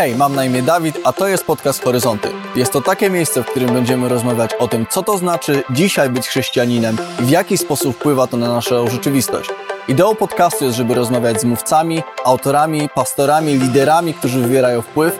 Hej, 0.00 0.16
mam 0.16 0.34
na 0.34 0.44
imię 0.44 0.62
Dawid, 0.62 0.98
a 1.04 1.12
to 1.12 1.28
jest 1.28 1.44
podcast 1.44 1.84
Horyzonty. 1.84 2.28
Jest 2.56 2.72
to 2.72 2.80
takie 2.80 3.10
miejsce, 3.10 3.42
w 3.42 3.46
którym 3.46 3.72
będziemy 3.72 4.08
rozmawiać 4.08 4.54
o 4.54 4.68
tym, 4.68 4.86
co 4.90 5.02
to 5.02 5.18
znaczy 5.18 5.62
dzisiaj 5.70 6.10
być 6.10 6.28
chrześcijaninem 6.28 6.96
i 7.20 7.24
w 7.24 7.30
jaki 7.30 7.58
sposób 7.58 7.96
wpływa 7.96 8.26
to 8.26 8.36
na 8.36 8.48
naszą 8.48 8.90
rzeczywistość. 8.90 9.50
Ideą 9.88 10.14
podcastu 10.14 10.64
jest, 10.64 10.76
żeby 10.76 10.94
rozmawiać 10.94 11.40
z 11.40 11.44
mówcami, 11.44 12.02
autorami, 12.24 12.88
pastorami, 12.94 13.58
liderami, 13.58 14.14
którzy 14.14 14.40
wywierają 14.40 14.82
wpływ, 14.82 15.18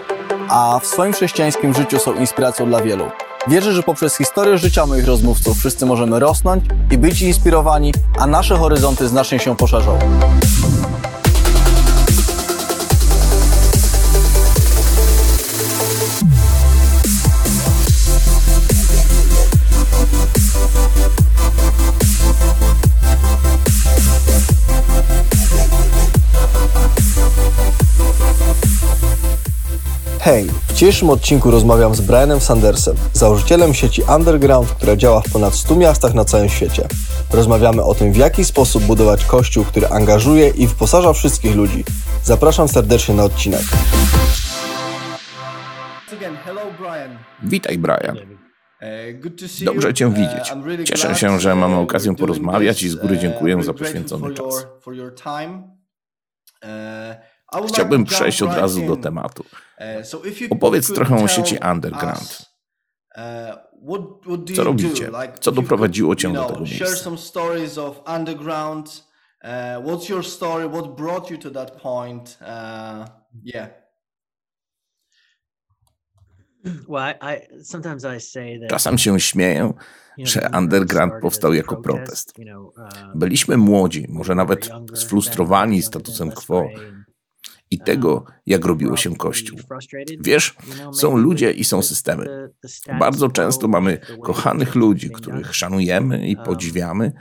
a 0.48 0.80
w 0.82 0.86
swoim 0.86 1.12
chrześcijańskim 1.12 1.74
życiu 1.74 1.98
są 1.98 2.14
inspiracją 2.14 2.66
dla 2.66 2.82
wielu. 2.82 3.10
Wierzę, 3.48 3.72
że 3.72 3.82
poprzez 3.82 4.16
historię 4.16 4.58
życia 4.58 4.86
moich 4.86 5.06
rozmówców 5.06 5.58
wszyscy 5.58 5.86
możemy 5.86 6.18
rosnąć 6.18 6.64
i 6.90 6.98
być 6.98 7.22
inspirowani, 7.22 7.94
a 8.18 8.26
nasze 8.26 8.56
horyzonty 8.56 9.08
znacznie 9.08 9.38
się 9.38 9.56
poszerzą. 9.56 9.98
Hej, 30.22 30.44
w 30.68 30.72
dzisiejszym 30.72 31.10
odcinku 31.10 31.50
rozmawiam 31.50 31.94
z 31.94 32.00
Brianem 32.00 32.40
Sandersem, 32.40 32.96
założycielem 33.12 33.74
sieci 33.74 34.02
Underground, 34.16 34.70
która 34.70 34.96
działa 34.96 35.20
w 35.20 35.32
ponad 35.32 35.54
100 35.54 35.76
miastach 35.76 36.14
na 36.14 36.24
całym 36.24 36.48
świecie. 36.48 36.88
Rozmawiamy 37.32 37.82
o 37.82 37.94
tym, 37.94 38.12
w 38.12 38.16
jaki 38.16 38.44
sposób 38.44 38.84
budować 38.84 39.24
kościół, 39.24 39.64
który 39.64 39.88
angażuje 39.88 40.48
i 40.48 40.66
wyposaża 40.66 41.12
wszystkich 41.12 41.56
ludzi. 41.56 41.84
Zapraszam 42.22 42.68
serdecznie 42.68 43.14
na 43.14 43.24
odcinek. 43.24 43.62
Witaj, 47.42 47.78
Brian. 47.78 48.16
Dobrze 49.64 49.94
Cię 49.94 50.12
widzieć. 50.12 50.52
Cieszę 50.84 51.14
się, 51.14 51.40
że 51.40 51.54
mamy 51.54 51.76
okazję 51.76 52.16
porozmawiać 52.16 52.82
i 52.82 52.88
z 52.88 52.94
góry 52.94 53.18
dziękuję 53.18 53.62
za 53.62 53.74
poświęcony 53.74 54.34
czas. 54.34 54.66
Chciałbym 57.68 58.04
przejść 58.04 58.42
od 58.42 58.54
razu 58.54 58.86
do 58.86 58.96
tematu. 58.96 59.44
Opowiedz 60.50 60.92
trochę 60.94 61.24
o 61.24 61.28
sieci 61.28 61.58
Underground. 61.72 62.50
Co 64.56 64.64
robicie? 64.64 65.10
Co 65.40 65.52
doprowadziło 65.52 66.16
Cię 66.16 66.32
do 66.32 66.44
tego 66.44 66.60
miejsca? 66.60 67.10
What's 69.84 70.10
your 70.10 70.26
story? 70.26 70.68
What 70.68 70.96
brought 70.96 71.30
you 71.30 71.38
to 71.38 71.50
that 71.50 71.70
point? 71.70 72.38
Uh, 72.40 73.08
yeah. 73.44 73.70
Czasem 78.68 78.98
się 78.98 79.20
śmieję, 79.20 79.72
że 80.18 80.50
underground 80.58 81.12
powstał 81.22 81.54
jako 81.54 81.76
protest. 81.76 82.34
Byliśmy 83.14 83.56
młodzi, 83.56 84.06
może 84.08 84.34
nawet 84.34 84.70
sfrustrowani 84.94 85.82
statusem 85.82 86.30
quo 86.30 86.68
i 87.70 87.78
tego, 87.78 88.24
jak 88.46 88.64
robiło 88.64 88.96
się 88.96 89.16
Kościół. 89.16 89.58
Wiesz, 90.20 90.56
są 90.92 91.16
ludzie 91.16 91.50
i 91.50 91.64
są 91.64 91.82
systemy. 91.82 92.50
Bardzo 92.98 93.28
często 93.28 93.68
mamy 93.68 93.98
kochanych 94.22 94.74
ludzi, 94.74 95.10
których 95.10 95.54
szanujemy 95.54 96.28
i 96.28 96.36
podziwiamy 96.36 97.12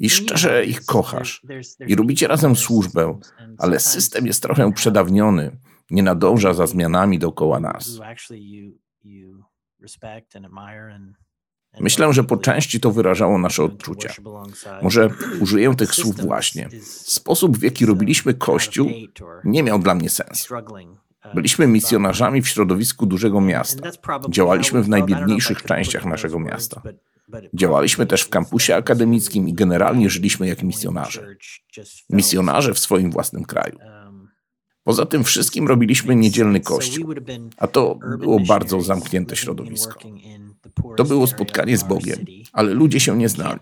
i 0.00 0.10
szczerze 0.10 0.64
ich 0.64 0.84
kochasz 0.84 1.42
i 1.86 1.94
robicie 1.94 2.28
razem 2.28 2.56
służbę, 2.56 3.18
ale 3.58 3.80
system 3.80 4.26
jest 4.26 4.42
trochę 4.42 4.72
przedawniony, 4.72 5.58
nie 5.90 6.02
nadąża 6.02 6.54
za 6.54 6.66
zmianami 6.66 7.18
dookoła 7.18 7.60
nas. 7.60 8.00
Myślę, 11.80 12.12
że 12.12 12.24
po 12.24 12.36
części 12.36 12.80
to 12.80 12.92
wyrażało 12.92 13.38
nasze 13.38 13.62
odczucia. 13.62 14.14
Może 14.82 15.10
użyję 15.40 15.74
tych 15.74 15.94
słów 15.94 16.16
właśnie. 16.16 16.68
Sposób, 16.84 17.58
w 17.58 17.62
jaki 17.62 17.86
robiliśmy 17.86 18.34
Kościół, 18.34 18.90
nie 19.44 19.62
miał 19.62 19.78
dla 19.78 19.94
mnie 19.94 20.10
sensu. 20.10 20.54
Byliśmy 21.34 21.66
misjonarzami 21.66 22.42
w 22.42 22.48
środowisku 22.48 23.06
dużego 23.06 23.40
miasta. 23.40 23.90
Działaliśmy 24.28 24.82
w 24.82 24.88
najbiedniejszych 24.88 25.62
częściach 25.62 26.04
naszego 26.04 26.38
miasta. 26.38 26.82
Działaliśmy 27.54 28.06
też 28.06 28.22
w 28.22 28.28
kampusie 28.28 28.76
akademickim 28.76 29.48
i 29.48 29.54
generalnie 29.54 30.10
żyliśmy 30.10 30.48
jak 30.48 30.62
misjonarze. 30.62 31.36
Misjonarze 32.10 32.74
w 32.74 32.78
swoim 32.78 33.10
własnym 33.10 33.44
kraju. 33.44 33.78
Poza 34.84 35.06
tym 35.06 35.24
wszystkim 35.24 35.68
robiliśmy 35.68 36.16
niedzielny 36.16 36.60
kościół, 36.60 37.14
a 37.56 37.66
to 37.66 37.98
było 38.18 38.40
bardzo 38.40 38.80
zamknięte 38.80 39.36
środowisko. 39.36 40.00
To 40.96 41.04
było 41.04 41.26
spotkanie 41.26 41.78
z 41.78 41.84
Bogiem, 41.84 42.18
ale 42.52 42.74
ludzie 42.74 43.00
się 43.00 43.16
nie 43.16 43.28
znali. 43.28 43.60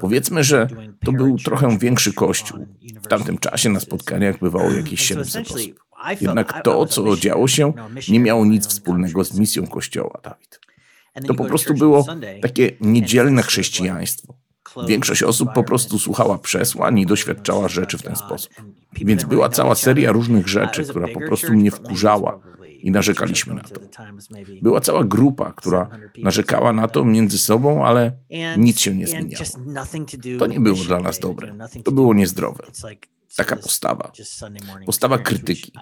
Powiedzmy, 0.00 0.44
że 0.44 0.68
to 1.04 1.12
był 1.12 1.38
trochę 1.38 1.78
większy 1.78 2.12
kościół. 2.12 2.66
W 3.02 3.06
tamtym 3.06 3.38
czasie 3.38 3.70
na 3.70 3.80
spotkaniach 3.80 4.38
bywało 4.38 4.70
jakieś 4.70 5.00
700 5.00 5.46
osób. 5.46 5.60
Jednak 6.20 6.62
to, 6.64 6.86
co 6.86 7.16
działo 7.16 7.48
się, 7.48 7.72
nie 8.08 8.20
miało 8.20 8.44
nic 8.44 8.66
wspólnego 8.66 9.24
z 9.24 9.38
misją 9.38 9.66
kościoła, 9.66 10.20
Dawid. 10.22 10.60
To 11.26 11.34
po 11.34 11.44
prostu 11.44 11.74
było 11.74 12.06
takie 12.42 12.70
niedzielne 12.80 13.42
chrześcijaństwo. 13.42 14.34
Większość 14.86 15.22
osób 15.22 15.52
po 15.54 15.64
prostu 15.64 15.98
słuchała 15.98 16.38
przesłań 16.38 16.98
i 16.98 17.06
doświadczała 17.06 17.68
rzeczy 17.68 17.98
w 17.98 18.02
ten 18.02 18.16
sposób. 18.16 18.52
Więc 18.92 19.24
była 19.24 19.48
cała 19.48 19.74
seria 19.74 20.12
różnych 20.12 20.48
rzeczy, 20.48 20.84
która 20.84 21.08
po 21.08 21.20
prostu 21.20 21.52
mnie 21.52 21.70
wkurzała 21.70 22.40
i 22.78 22.90
narzekaliśmy 22.90 23.54
na 23.54 23.62
to. 23.62 23.80
Była 24.62 24.80
cała 24.80 25.04
grupa, 25.04 25.52
która 25.52 25.88
narzekała 26.18 26.72
na 26.72 26.88
to 26.88 27.04
między 27.04 27.38
sobą, 27.38 27.84
ale 27.86 28.12
nic 28.56 28.80
się 28.80 28.94
nie 28.94 29.06
zmieniało. 29.06 29.44
To 30.38 30.46
nie 30.46 30.60
było 30.60 30.76
dla 30.84 31.00
nas 31.00 31.18
dobre. 31.18 31.54
To 31.84 31.92
było 31.92 32.14
niezdrowe. 32.14 32.64
Taka 33.36 33.56
postawa. 33.56 34.12
Postawa 34.86 35.18
krytyki. 35.18 35.72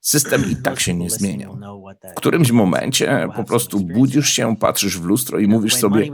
System 0.00 0.44
i 0.50 0.56
tak 0.56 0.80
się 0.80 0.94
nie 0.94 1.10
zmieniał. 1.10 1.58
W 2.12 2.14
którymś 2.14 2.50
momencie 2.50 3.28
po 3.36 3.44
prostu 3.44 3.80
budzisz 3.80 4.28
się, 4.28 4.56
patrzysz 4.56 4.98
w 4.98 5.04
lustro 5.04 5.38
i 5.38 5.46
mówisz 5.48 5.76
sobie: 5.76 6.10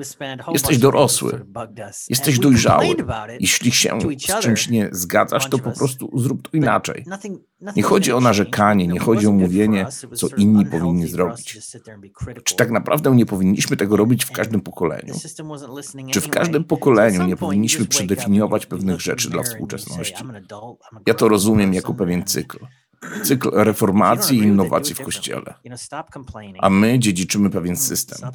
Jesteś 0.52 0.78
dorosły, 0.78 1.46
jesteś 2.08 2.38
dojrzały. 2.38 2.96
Jeśli 3.40 3.72
się 3.72 3.98
z 4.18 4.40
czymś 4.40 4.68
nie 4.68 4.88
zgadzasz, 4.92 5.48
to 5.48 5.58
po 5.58 5.70
prostu 5.70 6.10
zrób 6.18 6.48
to 6.48 6.56
inaczej. 6.56 7.04
Nie 7.76 7.82
chodzi 7.82 8.12
o 8.12 8.20
narzekanie, 8.20 8.86
nie 8.86 9.00
chodzi 9.00 9.26
o 9.26 9.32
mówienie, 9.32 9.86
co 10.14 10.28
inni 10.36 10.66
powinni 10.66 11.06
zrobić. 11.06 11.58
Czy 12.44 12.56
tak 12.56 12.70
naprawdę 12.70 13.16
nie 13.16 13.26
powinniśmy 13.26 13.76
tego 13.76 13.96
robić 13.96 14.24
w 14.24 14.32
każdym 14.32 14.60
pokoleniu? 14.60 15.14
Czy 16.10 16.20
w 16.20 16.28
każdym 16.28 16.64
pokoleniu 16.64 17.26
nie 17.26 17.36
powinniśmy 17.36 17.86
przedefiniować 17.86 18.66
pewnych 18.66 19.00
rzeczy 19.00 19.30
dla 19.30 19.42
współczesności? 19.42 20.24
Ja 21.06 21.14
to 21.14 21.28
rozumiem 21.28 21.74
jako 21.74 21.94
pewien 21.94 22.24
cykl. 22.32 22.58
Cykl 23.22 23.50
reformacji 23.52 24.38
i 24.38 24.42
innowacji 24.42 24.94
w 24.94 25.00
Kościele. 25.00 25.54
A 26.58 26.70
my 26.70 26.98
dziedziczymy 26.98 27.50
pewien 27.50 27.76
system. 27.76 28.30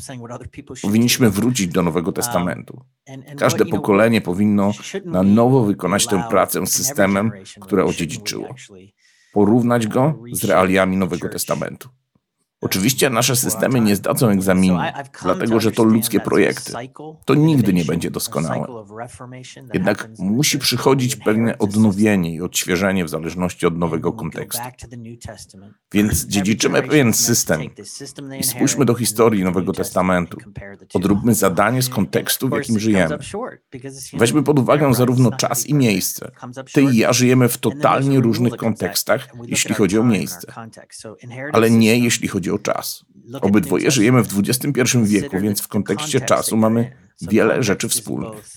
Powinniśmy 0.81 1.29
wrócić 1.29 1.67
do 1.67 1.83
Nowego 1.83 2.11
Testamentu. 2.11 2.81
Każde 3.37 3.65
pokolenie 3.65 4.21
powinno 4.21 4.71
na 5.05 5.23
nowo 5.23 5.63
wykonać 5.63 6.07
tę 6.07 6.23
pracę 6.29 6.67
z 6.67 6.71
systemem, 6.71 7.31
które 7.61 7.85
odziedziczyło 7.85 8.55
porównać 9.37 9.87
go 9.87 10.19
z 10.31 10.43
realiami 10.43 10.97
Nowego 10.97 11.29
Testamentu. 11.29 11.89
Oczywiście 12.61 13.09
nasze 13.09 13.35
systemy 13.35 13.81
nie 13.81 13.95
zdadzą 13.95 14.29
egzaminu, 14.29 14.79
dlatego 15.21 15.59
że 15.59 15.71
to 15.71 15.83
ludzkie 15.83 16.19
projekty. 16.19 16.73
To 17.25 17.35
nigdy 17.35 17.73
nie 17.73 17.85
będzie 17.85 18.11
doskonałe. 18.11 18.67
Jednak 19.73 20.09
musi 20.19 20.59
przychodzić 20.59 21.15
pewne 21.15 21.57
odnowienie 21.57 22.33
i 22.33 22.41
odświeżenie 22.41 23.05
w 23.05 23.09
zależności 23.09 23.65
od 23.65 23.77
nowego 23.77 24.13
kontekstu. 24.13 24.63
Więc 25.93 26.25
dziedziczymy 26.25 26.81
pewien 26.81 27.13
system 27.13 27.61
i 28.39 28.43
spójrzmy 28.43 28.85
do 28.85 28.95
historii 28.95 29.43
Nowego 29.43 29.73
Testamentu. 29.73 30.37
Odróbmy 30.93 31.35
zadanie 31.35 31.81
z 31.81 31.89
kontekstu, 31.89 32.49
w 32.49 32.51
jakim 32.51 32.79
żyjemy. 32.79 33.17
Weźmy 34.13 34.43
pod 34.43 34.59
uwagę 34.59 34.93
zarówno 34.93 35.31
czas 35.31 35.65
i 35.65 35.73
miejsce. 35.73 36.31
Ty 36.73 36.81
i 36.81 36.97
ja 36.97 37.13
żyjemy 37.13 37.49
w 37.49 37.57
totalnie 37.57 38.19
różnych 38.19 38.55
kontekstach, 38.55 39.27
jeśli 39.47 39.75
chodzi 39.75 39.99
o 39.99 40.03
miejsce, 40.03 40.53
ale 41.53 41.71
nie 41.71 41.99
jeśli 41.99 42.27
chodzi 42.27 42.46
o 42.51 42.59
czas. 42.59 43.05
Obydwoje 43.41 43.91
żyjemy 43.91 44.23
w 44.23 44.39
XXI 44.39 44.97
wieku, 45.03 45.39
więc 45.39 45.61
w 45.61 45.67
kontekście 45.67 46.21
czasu 46.21 46.57
mamy 46.57 46.91
wiele 47.21 47.63
rzeczy 47.63 47.89
wspólnych. 47.89 48.49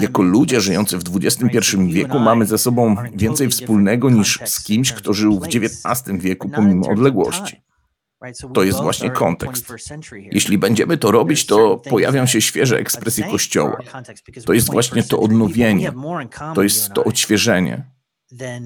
Jako 0.00 0.22
ludzie 0.22 0.60
żyjący 0.60 0.98
w 0.98 1.02
XXI 1.16 1.76
wieku 1.86 2.18
mamy 2.18 2.46
ze 2.46 2.58
sobą 2.58 2.96
więcej 3.14 3.48
wspólnego 3.48 4.10
niż 4.10 4.40
z 4.44 4.62
kimś, 4.62 4.92
kto 4.92 5.12
żył 5.12 5.40
w 5.40 5.46
XIX 5.46 6.22
wieku 6.22 6.48
pomimo 6.48 6.88
odległości. 6.88 7.62
To 8.54 8.62
jest 8.62 8.80
właśnie 8.80 9.10
kontekst. 9.10 9.72
Jeśli 10.12 10.58
będziemy 10.58 10.98
to 10.98 11.10
robić, 11.10 11.46
to 11.46 11.76
pojawią 11.76 12.26
się 12.26 12.40
świeże 12.40 12.78
ekspresje 12.78 13.24
Kościoła. 13.24 13.78
To 14.44 14.52
jest 14.52 14.70
właśnie 14.70 15.02
to 15.02 15.20
odnowienie, 15.20 15.92
to 16.54 16.62
jest 16.62 16.92
to 16.92 17.04
odświeżenie. 17.04 17.91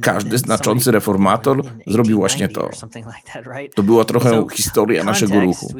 Każdy 0.00 0.38
znaczący 0.38 0.90
reformator 0.90 1.62
zrobił 1.86 2.18
właśnie 2.18 2.48
to. 2.48 2.70
To 3.74 3.82
była 3.82 4.04
trochę 4.04 4.44
historia 4.52 5.04
naszego 5.04 5.40
ruchu. 5.40 5.74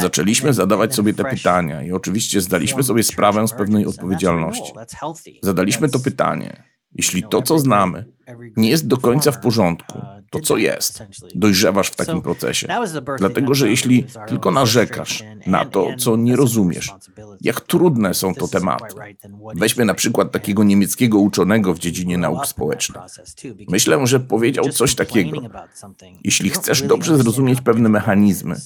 Zaczęliśmy 0.00 0.52
zadawać 0.52 0.94
sobie 0.94 1.14
te 1.14 1.24
pytania 1.24 1.82
i 1.82 1.92
oczywiście 1.92 2.40
zdaliśmy 2.40 2.82
sobie 2.82 3.02
sprawę 3.02 3.48
z 3.48 3.52
pewnej 3.52 3.86
odpowiedzialności. 3.86 4.72
Zadaliśmy 5.42 5.88
to 5.88 5.98
pytanie. 5.98 6.62
Jeśli 6.94 7.22
to, 7.22 7.42
co 7.42 7.58
znamy, 7.58 8.04
nie 8.56 8.70
jest 8.70 8.86
do 8.86 8.96
końca 8.96 9.32
w 9.32 9.40
porządku, 9.40 9.98
to 10.30 10.40
co 10.40 10.56
jest? 10.56 11.02
Dojrzewasz 11.34 11.88
w 11.88 11.96
takim 11.96 12.22
procesie. 12.22 12.68
Dlatego, 13.18 13.54
że 13.54 13.70
jeśli 13.70 14.06
tylko 14.28 14.50
narzekasz 14.50 15.24
na 15.46 15.64
to, 15.64 15.88
co 15.98 16.16
nie 16.16 16.36
rozumiesz, 16.36 16.92
jak 17.40 17.60
trudne 17.60 18.14
są 18.14 18.34
to 18.34 18.48
tematy. 18.48 18.94
Weźmy 19.54 19.84
na 19.84 19.94
przykład 19.94 20.32
takiego 20.32 20.64
niemieckiego 20.64 21.18
uczonego 21.18 21.74
w 21.74 21.78
dziedzinie 21.78 22.18
nauk 22.18 22.46
społecznych. 22.46 23.02
Myślę, 23.68 24.06
że 24.06 24.20
powiedział 24.20 24.68
coś 24.68 24.94
takiego. 24.94 25.40
Jeśli 26.24 26.50
chcesz 26.50 26.82
dobrze 26.82 27.18
zrozumieć 27.18 27.60
pewne 27.60 27.88
mechanizmy, 27.88 28.56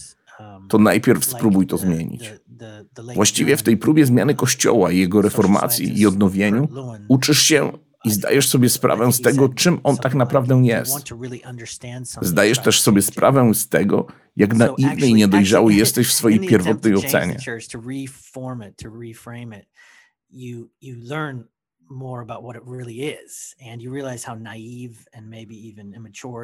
to 0.69 0.79
najpierw 0.79 1.25
spróbuj 1.25 1.67
to 1.67 1.79
zmienić. 1.79 2.33
Właściwie 3.15 3.57
w 3.57 3.63
tej 3.63 3.77
próbie 3.77 4.07
zmiany 4.07 4.35
Kościoła 4.35 4.93
i 4.93 4.99
jego 4.99 5.23
reformacji 5.23 6.01
i 6.01 6.07
odnowieniu 6.07 6.69
uczysz 7.09 7.43
się 7.43 7.73
i 8.07 8.11
zdajesz 8.11 8.49
sobie 8.49 8.69
sprawę 8.69 9.13
z 9.13 9.21
tego, 9.21 9.49
czym 9.49 9.81
on 9.85 9.97
tak 9.97 10.15
naprawdę 10.15 10.63
jest. 10.65 11.05
Zdajesz 12.23 12.59
też 12.59 12.81
sobie 12.81 13.03
sprawę 13.03 13.55
z 13.55 13.69
tego, 13.69 14.07
jak 14.37 14.55
naiwny 14.55 15.07
i 15.07 15.15
niedojrzały 15.15 15.75
jesteś 15.75 16.09
w 16.09 16.13
swojej 16.13 16.41
pierwotnej 16.41 16.95
ocenie. 16.95 17.37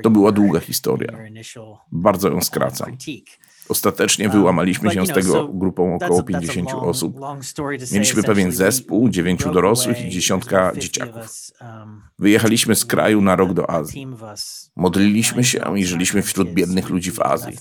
To 0.02 0.10
była 0.10 0.32
długa 0.32 0.60
historia. 0.60 1.12
Bardzo 1.92 2.28
ją 2.28 2.40
skracam. 2.40 2.96
Ostatecznie 3.68 4.28
wyłamaliśmy 4.28 4.90
się 4.90 5.06
z 5.06 5.08
tego 5.08 5.48
grupą 5.48 5.94
około 5.94 6.22
50 6.22 6.70
osób. 6.74 7.16
Mieliśmy 7.92 8.22
pewien 8.22 8.52
zespół, 8.52 9.08
dziewięciu 9.08 9.50
dorosłych 9.52 10.04
i 10.06 10.10
dziesiątka 10.10 10.72
dzieciaków. 10.78 11.26
Wyjechaliśmy 12.18 12.74
z 12.74 12.84
kraju 12.84 13.20
na 13.20 13.36
rok 13.36 13.52
do 13.52 13.70
Azji. 13.70 14.06
Modliliśmy 14.76 15.44
się 15.44 15.78
i 15.78 15.84
żyliśmy 15.84 16.22
wśród 16.22 16.52
biednych 16.54 16.88
ludzi 16.90 17.10
w 17.10 17.20
Azji. 17.20 17.56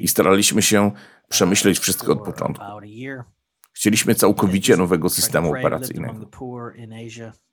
I 0.00 0.08
staraliśmy 0.08 0.62
się 0.62 0.90
przemyśleć 1.28 1.78
wszystko 1.78 2.12
od 2.12 2.18
początku. 2.24 2.64
Chcieliśmy 3.72 4.14
całkowicie 4.14 4.76
nowego 4.76 5.08
systemu 5.08 5.50
operacyjnego. 5.58 6.26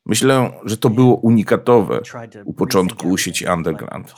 Myślę, 0.07 0.51
że 0.65 0.77
to 0.77 0.89
było 0.89 1.15
unikatowe 1.15 2.01
u 2.45 2.53
początku 2.53 3.17
sieci 3.17 3.45
Underground. 3.45 4.13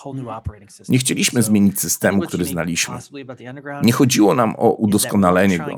Nie 0.89 0.97
chcieliśmy 0.97 1.43
zmienić 1.43 1.79
systemu, 1.79 2.21
który 2.21 2.45
znaliśmy. 2.45 2.97
Nie 3.83 3.91
chodziło 3.91 4.35
nam 4.35 4.55
o 4.57 4.71
udoskonalenie 4.71 5.59
go. 5.59 5.77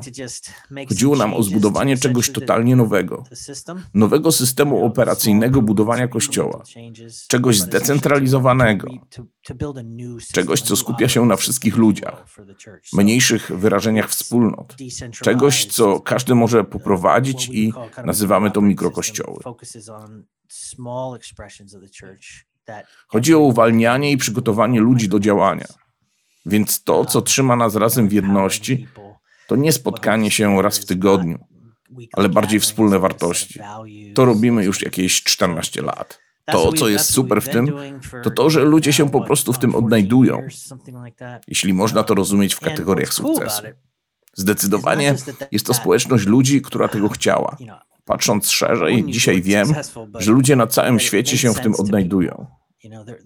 Chodziło 0.90 1.16
nam 1.16 1.34
o 1.34 1.44
zbudowanie 1.44 1.98
czegoś 1.98 2.32
totalnie 2.32 2.76
nowego. 2.76 3.24
Nowego 3.94 4.32
systemu 4.32 4.86
operacyjnego 4.86 5.62
budowania 5.62 6.08
kościoła. 6.08 6.64
Czegoś 7.28 7.60
zdecentralizowanego. 7.60 8.88
Czegoś, 10.34 10.62
co 10.62 10.76
skupia 10.76 11.08
się 11.08 11.26
na 11.26 11.36
wszystkich 11.36 11.78
ludziach, 11.78 12.26
mniejszych 12.94 13.52
wyrażeniach 13.56 14.10
wspólnot. 14.10 14.76
Czegoś, 15.12 15.66
co 15.66 16.00
każdy 16.00 16.36
może 16.36 16.64
poprowadzić 16.64 17.50
i 17.50 17.74
nazywamy 18.06 18.52
to 18.52 18.62
mikrokościoły. 18.62 19.40
Chodzi 23.08 23.36
o 23.36 23.40
uwalnianie 23.40 24.12
i 24.12 24.18
przygotowanie 24.18 24.80
ludzi 24.80 25.10
do 25.10 25.20
działania. 25.20 25.68
Więc 26.46 26.84
to, 26.84 27.06
co 27.06 27.22
trzyma 27.22 27.56
nas 27.56 27.76
razem 27.76 28.10
w 28.10 28.14
jedności, 28.14 28.88
to 29.48 29.56
nie 29.56 29.72
spotkanie 29.72 30.32
się 30.32 30.62
raz 30.62 30.78
w 30.78 30.86
tygodniu, 30.86 31.40
ale 32.14 32.30
bardziej 32.30 32.60
wspólne 32.60 33.00
wartości. 33.00 33.60
To 34.16 34.26
robimy 34.26 34.64
już 34.64 34.82
jakieś 34.82 35.24
14 35.24 35.82
lat. 35.82 36.20
To, 36.46 36.74
co 36.74 36.90
jest 36.90 37.14
super 37.14 37.42
w 37.42 37.50
tym, 37.50 37.74
to 38.24 38.32
to, 38.32 38.50
że 38.50 38.64
ludzie 38.64 38.94
się 38.94 39.10
po 39.10 39.22
prostu 39.22 39.54
w 39.54 39.60
tym 39.60 39.76
odnajdują, 39.76 40.48
jeśli 41.48 41.74
można 41.74 42.04
to 42.04 42.16
rozumieć 42.16 42.54
w 42.54 42.60
kategoriach 42.60 43.14
sukcesu. 43.14 43.64
Zdecydowanie 44.34 45.16
jest 45.52 45.66
to 45.66 45.74
społeczność 45.74 46.26
ludzi, 46.26 46.62
która 46.62 46.88
tego 46.88 47.10
chciała. 47.10 47.58
Patrząc 48.06 48.50
szerzej, 48.50 49.06
dzisiaj 49.08 49.42
wiem, 49.42 49.74
że 50.16 50.32
ludzie 50.32 50.56
na 50.56 50.68
całym 50.68 51.00
świecie 51.00 51.38
się 51.38 51.54
w 51.54 51.60
tym 51.60 51.76
odnajdują. 51.76 52.48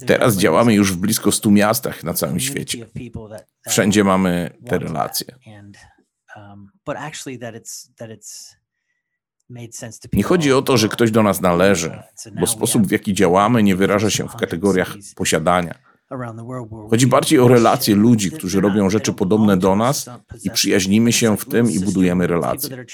Teraz 0.08 0.38
działamy 0.38 0.74
już 0.74 0.94
w 0.94 0.98
blisko 0.98 1.32
100 1.32 1.52
miastach 1.52 2.04
na 2.04 2.14
całym 2.14 2.40
świecie. 2.40 2.86
Wszędzie 3.68 4.04
mamy 4.04 4.58
te 4.68 4.80
relacje. 4.80 5.28
Nie 10.14 10.24
chodzi 10.24 10.54
o 10.54 10.62
to, 10.62 10.78
że 10.78 10.90
ktoś 10.90 11.12
do 11.12 11.24
nas 11.24 11.42
należy, 11.42 12.00
bo 12.40 12.48
sposób, 12.48 12.88
w 12.88 12.92
jaki 12.92 13.14
działamy, 13.14 13.64
nie 13.64 13.76
wyraża 13.76 14.10
się 14.10 14.28
w 14.30 14.36
kategoriach 14.36 14.96
posiadania. 15.16 15.76
Chodzi 16.90 17.08
bardziej 17.08 17.40
o 17.40 17.48
relacje 17.48 17.96
ludzi, 17.96 18.32
którzy 18.32 18.62
robią 18.62 18.90
rzeczy 18.90 19.14
podobne 19.14 19.58
do 19.58 19.76
nas 19.76 20.10
i 20.44 20.50
przyjaźnimy 20.50 21.14
się 21.14 21.38
w 21.38 21.46
tym 21.46 21.72
i 21.72 21.80
budujemy 21.80 22.28
relacje. 22.28 22.86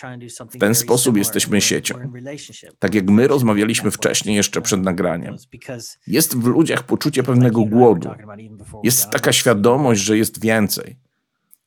W 0.51 0.57
ten 0.57 0.75
sposób 0.75 1.17
jesteśmy 1.17 1.61
siecią. 1.61 1.95
Tak 2.79 2.95
jak 2.95 3.09
my 3.09 3.27
rozmawialiśmy 3.27 3.91
wcześniej, 3.91 4.35
jeszcze 4.35 4.61
przed 4.61 4.81
nagraniem. 4.81 5.35
Jest 6.07 6.37
w 6.37 6.45
ludziach 6.45 6.83
poczucie 6.83 7.23
pewnego 7.23 7.65
głodu. 7.65 8.09
Jest 8.83 9.09
taka 9.09 9.31
świadomość, 9.31 10.01
że 10.01 10.17
jest 10.17 10.41
więcej. 10.41 10.97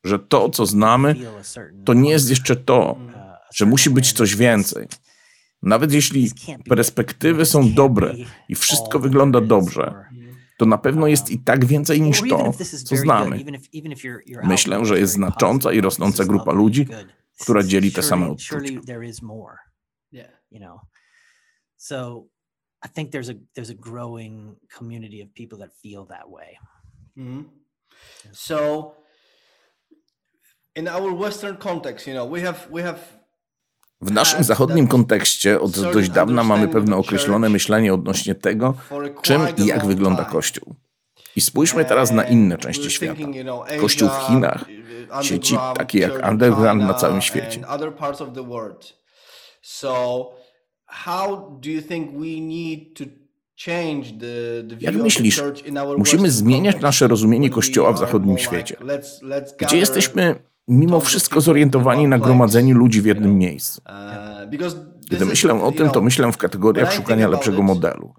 Że 0.05 0.19
to, 0.19 0.49
co 0.49 0.67
znamy, 0.67 1.17
to 1.85 1.95
nie 1.95 2.11
jest 2.11 2.31
jeszcze 2.31 2.57
to, 2.57 2.99
że 3.55 3.67
musi 3.67 3.91
być 3.91 4.12
coś 4.12 4.37
więcej. 4.37 4.87
Nawet 5.62 5.93
jeśli 5.93 6.31
perspektywy 6.69 7.47
są 7.47 7.75
dobre 7.75 8.15
i 8.49 8.55
wszystko 8.55 8.99
wygląda 8.99 9.41
dobrze, 9.41 9.95
to 10.59 10.67
na 10.67 10.79
pewno 10.79 11.06
jest 11.06 11.31
i 11.31 11.39
tak 11.39 11.65
więcej 11.65 12.01
niż 12.01 12.21
to, 12.29 12.53
co 12.85 12.97
znamy. 12.97 13.45
Myślę, 14.43 14.85
że 14.85 14.99
jest 14.99 15.12
znacząca 15.12 15.73
i 15.73 15.81
rosnąca 15.81 16.25
grupa 16.25 16.53
ludzi, 16.53 16.87
która 17.41 17.62
dzieli 17.62 17.93
te 17.93 18.03
same 18.03 18.31
odczucia. 18.31 18.81
So 21.77 22.29
I 22.83 22.89
think 22.89 23.11
there's 23.11 23.29
a 23.29 23.35
there's 23.55 23.71
a 23.71 23.75
growing 23.75 24.56
community 24.79 25.23
of 25.23 25.29
people 25.35 25.59
that 25.59 25.71
feel 25.83 26.06
that 26.06 26.31
way. 26.31 26.59
Mm-hmm. 27.19 27.43
So 28.33 28.95
in 30.75 30.88
our 30.88 31.12
western 31.12 31.57
context, 31.57 32.07
you 32.07 32.14
know, 32.14 32.25
we 32.25 32.40
have 32.40 32.69
we 32.71 32.83
have 32.83 33.00
w 34.04 34.12
naszym 34.12 34.44
zachodnim 34.44 34.88
kontekście 34.88 35.61
od 35.61 35.80
dość 35.80 36.11
dawna 36.11 36.42
mamy 36.42 36.68
pewne 36.68 36.96
określone 36.96 37.49
myślenie 37.49 37.94
odnośnie 37.94 38.34
tego, 38.34 38.75
czym 39.23 39.42
i 39.58 39.66
jak 39.66 39.87
wygląda 39.87 40.25
Kościół. 40.25 40.75
I 41.37 41.40
spójrzmy 41.40 41.84
teraz 41.84 42.11
na 42.11 42.25
inne 42.25 42.58
części 42.58 42.90
świata. 42.90 43.20
Kościół 43.80 44.08
w 44.08 44.26
Chinach, 44.26 44.64
sieci 45.23 45.56
takie 45.76 45.99
jak 45.99 46.28
Underground 46.30 46.82
na 46.82 46.94
całym 46.94 47.20
świecie. 47.20 47.61
Jak 54.80 54.94
myślisz, 54.94 55.42
musimy 55.96 56.30
zmieniać 56.30 56.80
nasze 56.80 57.08
rozumiemy 57.08 57.50
Kościoła 57.50 57.92
w 57.92 57.99
zachodnim 57.99 58.38
świecie? 58.38 58.76
Gdzie 59.58 59.76
jesteśmy 59.76 60.37
mimo 60.68 61.00
wszystko 61.00 61.40
zorientowani 61.40 62.09
na 62.09 62.18
gromadzeniu 62.18 62.76
ludzi 62.76 63.02
w 63.02 63.06
jednym 63.06 63.38
miejscu. 63.38 63.83
Gdy 65.11 65.25
myślę 65.26 65.62
o 65.62 65.73
tym, 65.73 65.90
to 65.90 66.00
myślę 66.00 66.33
w 66.33 66.37
kategoriach 66.37 66.92
szukania 66.92 67.28
lepszego 67.28 67.62
modelu. 67.62 68.14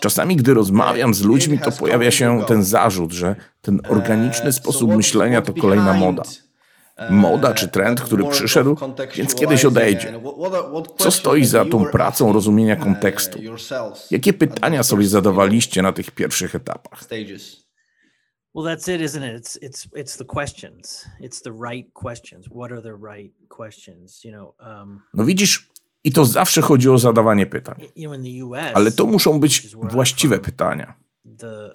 Czasami, 0.00 0.36
gdy 0.36 0.54
rozmawiam 0.54 1.14
z 1.14 1.22
ludźmi, 1.22 1.58
to 1.58 1.72
pojawia 1.72 2.10
się 2.10 2.44
ten 2.46 2.62
zarzut, 2.64 3.12
że 3.12 3.36
ten 3.60 3.80
organiczny 3.88 4.52
sposób 4.52 4.96
myślenia 4.96 5.42
to 5.42 5.52
kolejna 5.52 5.92
moda 5.94 6.22
moda 7.10 7.54
czy 7.54 7.68
trend, 7.68 8.00
który 8.00 8.24
przyszedł, 8.24 8.76
więc 9.16 9.34
kiedyś 9.34 9.64
odejdzie. 9.64 10.20
Co 10.98 11.10
stoi 11.10 11.44
za 11.44 11.64
tą 11.64 11.86
pracą 11.86 12.32
rozumienia 12.32 12.76
kontekstu? 12.76 13.38
Jakie 14.10 14.32
pytania 14.32 14.82
sobie 14.82 15.06
zadawaliście 15.06 15.82
na 15.82 15.92
tych 15.92 16.10
pierwszych 16.10 16.54
etapach? 16.54 17.04
Well, 18.54 18.64
that's 18.64 18.88
it, 18.88 19.00
isn't 19.00 19.36
it? 19.36 19.44
It's 19.44 19.58
it's 19.62 19.88
it's 19.94 20.18
the 20.18 20.24
questions. 20.24 21.06
It's 21.20 21.42
the 21.42 21.52
right 21.70 21.92
questions. 21.92 22.46
What 22.46 22.72
are 22.72 22.82
the 22.82 22.96
right 23.12 23.34
questions? 23.48 24.24
You 24.24 24.32
know. 24.32 24.54
Um, 24.60 25.02
no 25.14 25.24
widzisz, 25.24 25.68
i 26.04 26.12
to 26.12 26.24
zawsze 26.24 26.62
chodzi 26.62 26.90
o 26.90 26.98
zadawanie 26.98 27.46
pytań. 27.46 27.80
Ale 28.74 28.92
to 28.92 29.06
muszą 29.06 29.40
być 29.40 29.68
właściwe 29.74 30.38
pytania. 30.38 30.94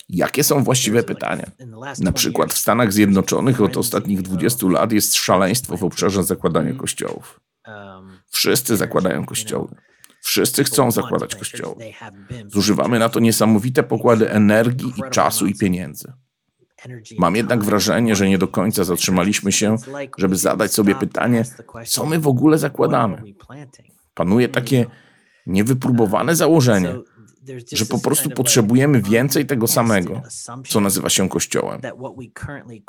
Jakie 0.10 0.44
są 0.44 0.64
właściwe 0.64 1.04
pytania? 1.04 1.52
Na 2.00 2.12
przykład 2.12 2.54
w 2.54 2.58
Stanach 2.58 2.94
Zjednoczonych 2.94 3.62
od 3.62 3.78
ostatnich 3.78 4.22
20 4.22 4.68
lat 4.68 4.92
jest 4.92 5.16
szaleństwo 5.16 5.78
w 5.78 5.84
obszarze 5.84 6.24
zakładania 6.24 6.74
kościołów. 6.74 7.40
um, 7.68 8.20
Wszyscy 8.30 8.78
zakładają 8.78 9.26
kościoły. 9.26 9.68
Wszyscy 10.22 10.64
chcą 10.64 10.92
zakładać 10.92 11.36
kościoły. 11.36 11.76
Zużywamy 12.48 13.00
na 13.00 13.10
to 13.10 13.20
niesamowite 13.20 13.84
pokłady 13.84 14.30
energii 14.32 14.94
i 14.98 15.10
czasu 15.12 15.48
i 15.48 15.56
pieniędzy. 15.56 16.14
Mam 17.18 17.36
jednak 17.36 17.64
wrażenie, 17.64 18.16
że 18.16 18.30
nie 18.30 18.38
do 18.38 18.48
końca 18.48 18.84
zatrzymaliśmy 18.84 19.52
się, 19.52 19.76
żeby 20.18 20.36
zadać 20.36 20.74
sobie 20.74 20.96
pytanie, 20.96 21.44
co 21.88 22.06
my 22.06 22.20
w 22.20 22.28
ogóle 22.28 22.58
zakładamy. 22.58 23.24
Panuje 24.14 24.50
takie 24.50 24.86
niewypróbowane 25.48 26.36
założenie, 26.36 26.96
że 27.72 27.86
po 27.86 28.00
prostu 28.00 28.30
potrzebujemy 28.30 29.02
więcej 29.02 29.46
tego 29.46 29.68
samego, 29.68 30.22
co 30.68 30.80
nazywa 30.80 31.10
się 31.10 31.30
Kościołem. 31.30 31.82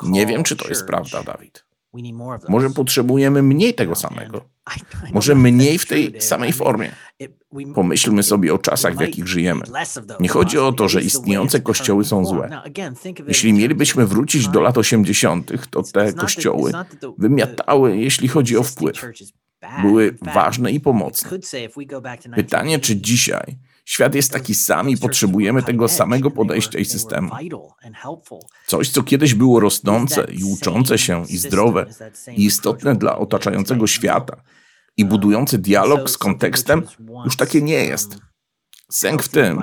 Nie 0.03 0.25
wiem, 0.25 0.43
czy 0.43 0.55
to 0.55 0.67
jest 0.67 0.85
prawda, 0.85 1.23
Dawid. 1.23 1.65
Może 2.49 2.69
potrzebujemy 2.69 3.43
mniej 3.43 3.73
tego 3.73 3.95
samego. 3.95 4.49
Może 5.13 5.35
mniej 5.45 5.77
w 5.77 5.85
tej 5.85 6.21
samej 6.21 6.53
formie. 6.53 6.91
Pomyślmy 7.75 8.23
sobie 8.23 8.53
o 8.53 8.57
czasach, 8.57 8.97
w 8.97 9.01
jakich 9.01 9.27
żyjemy. 9.27 9.61
Nie 10.19 10.29
chodzi 10.29 10.57
o 10.57 10.71
to, 10.71 10.89
że 10.89 11.01
istniejące 11.01 11.59
kościoły 11.59 12.05
są 12.05 12.25
złe. 12.25 12.61
Jeśli 13.27 13.53
mielibyśmy 13.53 14.05
wrócić 14.05 14.47
do 14.47 14.61
lat 14.61 14.77
80., 14.77 15.51
to 15.69 15.83
te 15.83 16.13
kościoły 16.13 16.71
wymiatały, 17.17 17.97
jeśli 17.97 18.27
chodzi 18.27 18.57
o 18.57 18.63
wpływ. 18.63 19.05
Były 19.81 20.17
ważne 20.33 20.71
i 20.71 20.79
pomocne. 20.79 21.29
Pytanie, 22.35 22.79
czy 22.79 22.95
dzisiaj 22.95 23.57
świat 23.85 24.15
jest 24.15 24.31
taki 24.31 24.55
sam 24.55 24.89
i 24.89 24.97
potrzebujemy 24.97 25.63
tego 25.63 25.87
samego 25.87 26.31
podejścia 26.31 26.79
i 26.79 26.85
systemu. 26.85 27.31
Coś, 28.67 28.89
co 28.89 29.03
kiedyś 29.03 29.33
było 29.33 29.59
rosnące 29.59 30.27
i 30.31 30.43
uczące 30.43 30.97
się 30.97 31.23
i 31.29 31.37
zdrowe 31.37 31.85
i 32.35 32.45
istotne 32.45 32.95
dla 32.95 33.17
otaczającego 33.17 33.87
świata 33.87 34.41
i 34.97 35.05
budujące 35.05 35.57
dialog 35.57 36.09
z 36.09 36.17
kontekstem, 36.17 36.83
już 37.25 37.37
takie 37.37 37.61
nie 37.61 37.85
jest. 37.85 38.17
Sęk 38.91 39.23
w 39.23 39.29
tym, 39.29 39.61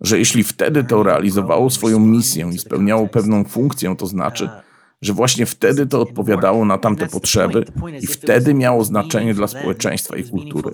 że 0.00 0.18
jeśli 0.18 0.44
wtedy 0.44 0.84
to 0.84 1.02
realizowało 1.02 1.70
swoją 1.70 1.98
misję 1.98 2.50
i 2.54 2.58
spełniało 2.58 3.08
pewną 3.08 3.44
funkcję, 3.44 3.96
to 3.96 4.06
znaczy, 4.06 4.50
że 5.02 5.12
właśnie 5.12 5.46
wtedy 5.46 5.86
to 5.86 6.00
odpowiadało 6.00 6.64
na 6.64 6.78
tamte 6.78 7.06
potrzeby 7.06 7.64
i 8.00 8.06
wtedy 8.06 8.54
miało 8.54 8.84
znaczenie 8.84 9.34
dla 9.34 9.46
społeczeństwa 9.46 10.16
i 10.16 10.24
kultury. 10.24 10.70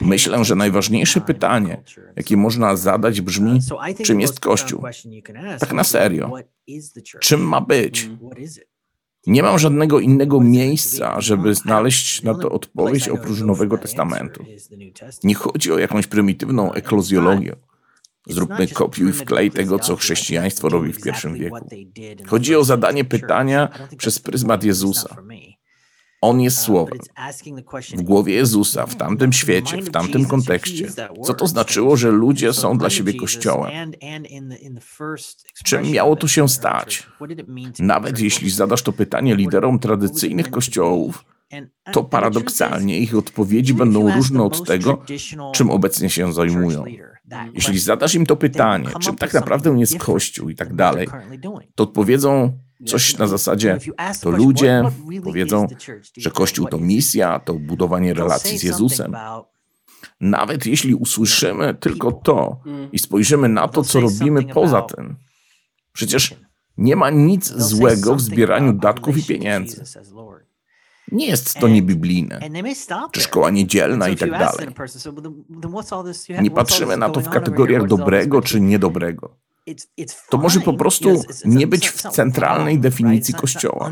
Myślę, 0.00 0.44
że 0.44 0.54
najważniejsze 0.54 1.20
pytanie, 1.20 1.82
jakie 2.16 2.36
można 2.36 2.76
zadać, 2.76 3.20
brzmi: 3.20 3.60
czym 4.04 4.20
jest 4.20 4.40
Kościół? 4.40 4.82
Tak 5.60 5.72
na 5.72 5.84
serio. 5.84 6.32
Czym 7.20 7.40
ma 7.40 7.60
być? 7.60 8.10
Nie 9.26 9.42
mam 9.42 9.58
żadnego 9.58 10.00
innego 10.00 10.40
miejsca, 10.40 11.20
żeby 11.20 11.54
znaleźć 11.54 12.22
na 12.22 12.34
to 12.34 12.50
odpowiedź 12.50 13.08
oprócz 13.08 13.40
Nowego 13.40 13.78
Testamentu. 13.78 14.44
Nie 15.24 15.34
chodzi 15.34 15.72
o 15.72 15.78
jakąś 15.78 16.06
prymitywną 16.06 16.72
eklozjologię. 16.72 17.56
Zróbmy 18.28 18.68
kopiuj 18.68 19.12
wklej 19.12 19.50
tego, 19.50 19.78
co 19.78 19.96
chrześcijaństwo 19.96 20.68
robi 20.68 20.92
w 20.92 21.02
pierwszym 21.02 21.34
wieku. 21.34 21.68
Chodzi 22.26 22.56
o 22.56 22.64
zadanie 22.64 23.04
pytania 23.04 23.68
przez 23.96 24.18
pryzmat 24.18 24.64
Jezusa. 24.64 25.16
On 26.20 26.40
jest 26.40 26.58
Słowem. 26.58 26.98
W 27.96 28.02
głowie 28.02 28.34
Jezusa, 28.34 28.86
w 28.86 28.96
tamtym 28.96 29.32
świecie, 29.32 29.82
w 29.82 29.90
tamtym 29.90 30.24
kontekście. 30.26 30.88
Co 31.24 31.34
to 31.34 31.46
znaczyło, 31.46 31.96
że 31.96 32.10
ludzie 32.10 32.52
są 32.52 32.78
dla 32.78 32.90
siebie 32.90 33.14
Kościołem? 33.14 33.92
Czym 35.64 35.90
miało 35.90 36.16
to 36.16 36.28
się 36.28 36.48
stać? 36.48 37.06
Nawet 37.78 38.20
jeśli 38.20 38.50
zadasz 38.50 38.82
to 38.82 38.92
pytanie 38.92 39.36
liderom 39.36 39.78
tradycyjnych 39.78 40.50
kościołów, 40.50 41.24
to 41.92 42.04
paradoksalnie 42.04 42.98
ich 42.98 43.16
odpowiedzi 43.16 43.74
będą 43.74 44.14
różne 44.14 44.42
od 44.42 44.66
tego, 44.66 45.02
czym 45.54 45.70
obecnie 45.70 46.10
się 46.10 46.32
zajmują. 46.32 46.84
Jeśli 47.54 47.78
zadasz 47.78 48.14
im 48.14 48.26
to 48.26 48.36
pytanie, 48.36 48.88
czym 49.00 49.16
tak 49.16 49.34
naprawdę 49.34 49.78
jest 49.78 49.98
Kościół 49.98 50.48
i 50.48 50.54
tak 50.54 50.74
dalej, 50.74 51.08
to 51.74 51.84
odpowiedzą 51.84 52.58
coś 52.86 53.18
na 53.18 53.26
zasadzie, 53.26 53.78
to 54.20 54.30
ludzie 54.30 54.82
powiedzą, 55.24 55.66
że 56.16 56.30
Kościół 56.30 56.66
to 56.66 56.78
misja, 56.78 57.38
to 57.38 57.54
budowanie 57.54 58.14
relacji 58.14 58.58
z 58.58 58.62
Jezusem. 58.62 59.16
Nawet 60.20 60.66
jeśli 60.66 60.94
usłyszymy 60.94 61.74
tylko 61.74 62.12
to 62.12 62.60
i 62.92 62.98
spojrzymy 62.98 63.48
na 63.48 63.68
to, 63.68 63.82
co 63.82 64.00
robimy 64.00 64.44
poza 64.44 64.82
tym, 64.82 65.16
przecież 65.92 66.34
nie 66.78 66.96
ma 66.96 67.10
nic 67.10 67.52
złego 67.56 68.14
w 68.14 68.20
zbieraniu 68.20 68.72
datków 68.72 69.18
i 69.18 69.22
pieniędzy. 69.22 69.84
Nie 71.12 71.26
jest 71.26 71.54
to 71.54 71.68
niebiblijne, 71.68 72.40
czy 73.12 73.20
szkoła 73.20 73.50
niedzielna 73.50 74.08
i 74.08 74.16
tak 74.16 74.30
dalej. 74.30 74.68
Nie 76.42 76.50
patrzymy 76.50 76.96
na 76.96 77.10
to 77.10 77.20
w 77.20 77.28
kategoriach 77.28 77.86
dobrego 77.86 78.42
czy 78.42 78.60
niedobrego. 78.60 79.36
To 80.28 80.38
może 80.38 80.60
po 80.60 80.74
prostu 80.74 81.22
nie 81.44 81.66
być 81.66 81.88
w 81.88 82.02
centralnej 82.02 82.78
definicji 82.78 83.34
Kościoła. 83.34 83.90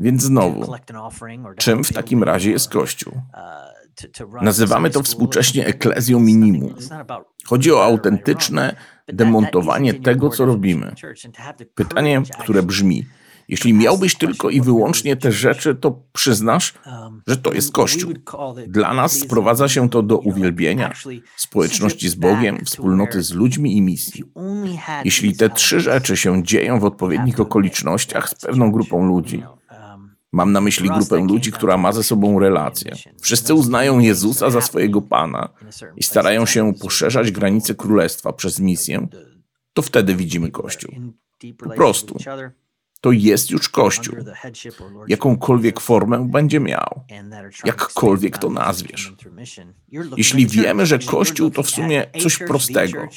Więc 0.00 0.22
znowu, 0.22 0.74
czym 1.56 1.84
w 1.84 1.92
takim 1.92 2.22
razie 2.22 2.50
jest 2.50 2.68
Kościół? 2.68 3.12
Nazywamy 4.42 4.90
to 4.90 5.02
współcześnie 5.02 5.66
eklezją 5.66 6.20
minimum. 6.20 6.74
Chodzi 7.46 7.72
o 7.72 7.84
autentyczne 7.84 8.76
demontowanie 9.06 9.94
tego, 9.94 10.28
co 10.28 10.44
robimy. 10.44 10.94
Pytanie, 11.74 12.22
które 12.40 12.62
brzmi, 12.62 13.06
jeśli 13.50 13.74
miałbyś 13.74 14.14
tylko 14.14 14.50
i 14.50 14.60
wyłącznie 14.60 15.16
te 15.16 15.32
rzeczy, 15.32 15.74
to 15.74 16.02
przyznasz, 16.12 16.74
że 17.26 17.36
to 17.36 17.52
jest 17.52 17.72
Kościół. 17.72 18.12
Dla 18.68 18.94
nas 18.94 19.12
sprowadza 19.12 19.68
się 19.68 19.90
to 19.90 20.02
do 20.02 20.18
uwielbienia, 20.18 20.92
społeczności 21.36 22.08
z 22.08 22.14
Bogiem, 22.14 22.64
wspólnoty 22.64 23.22
z 23.22 23.32
ludźmi 23.32 23.76
i 23.76 23.82
misji. 23.82 24.24
Jeśli 25.04 25.36
te 25.36 25.50
trzy 25.50 25.80
rzeczy 25.80 26.16
się 26.16 26.42
dzieją 26.42 26.80
w 26.80 26.84
odpowiednich 26.84 27.40
okolicznościach 27.40 28.28
z 28.28 28.34
pewną 28.34 28.72
grupą 28.72 29.06
ludzi, 29.06 29.42
Mam 30.32 30.52
na 30.52 30.60
myśli 30.60 30.88
grupę 30.88 31.16
ludzi, 31.16 31.52
która 31.52 31.76
ma 31.76 31.92
ze 31.92 32.02
sobą 32.02 32.38
relację. 32.38 32.92
Wszyscy 33.20 33.54
uznają 33.54 33.98
Jezusa 33.98 34.50
za 34.50 34.60
swojego 34.60 35.02
Pana 35.02 35.48
i 35.96 36.02
starają 36.02 36.46
się 36.46 36.74
poszerzać 36.74 37.30
granice 37.30 37.74
królestwa 37.74 38.32
przez 38.32 38.60
misję, 38.60 39.08
to 39.72 39.82
wtedy 39.82 40.14
widzimy 40.14 40.50
Kościół. 40.50 40.94
Po 41.58 41.70
prostu. 41.70 42.18
To 43.00 43.12
jest 43.12 43.50
już 43.50 43.68
Kościół. 43.68 44.16
Jakąkolwiek 45.08 45.80
formę 45.80 46.28
będzie 46.28 46.60
miał. 46.60 47.04
Jakkolwiek 47.64 48.38
to 48.38 48.50
nazwiesz. 48.50 49.12
Jeśli 50.16 50.46
wiemy, 50.46 50.86
że 50.86 50.98
Kościół 50.98 51.50
to 51.50 51.62
w 51.62 51.70
sumie 51.70 52.06
coś 52.22 52.38
prostego, 52.38 53.08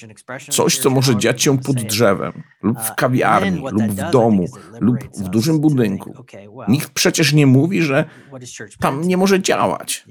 coś, 0.50 0.78
co 0.78 0.90
może 0.90 1.18
dziać 1.18 1.42
się 1.42 1.58
pod 1.58 1.76
drzewem, 1.76 2.44
lub 2.62 2.80
w 2.80 2.96
kawiarni, 2.96 3.64
lub 3.72 3.84
w 3.84 4.12
domu, 4.12 4.46
lub 4.80 4.98
w 5.18 5.30
dużym 5.30 5.60
budynku, 5.60 6.26
nikt 6.68 6.90
przecież 6.90 7.34
nie 7.34 7.48
mówi, 7.48 7.82
że 7.82 8.06
tam 8.80 9.02
nie 9.02 9.18
może 9.18 9.42
działać. 9.42 10.06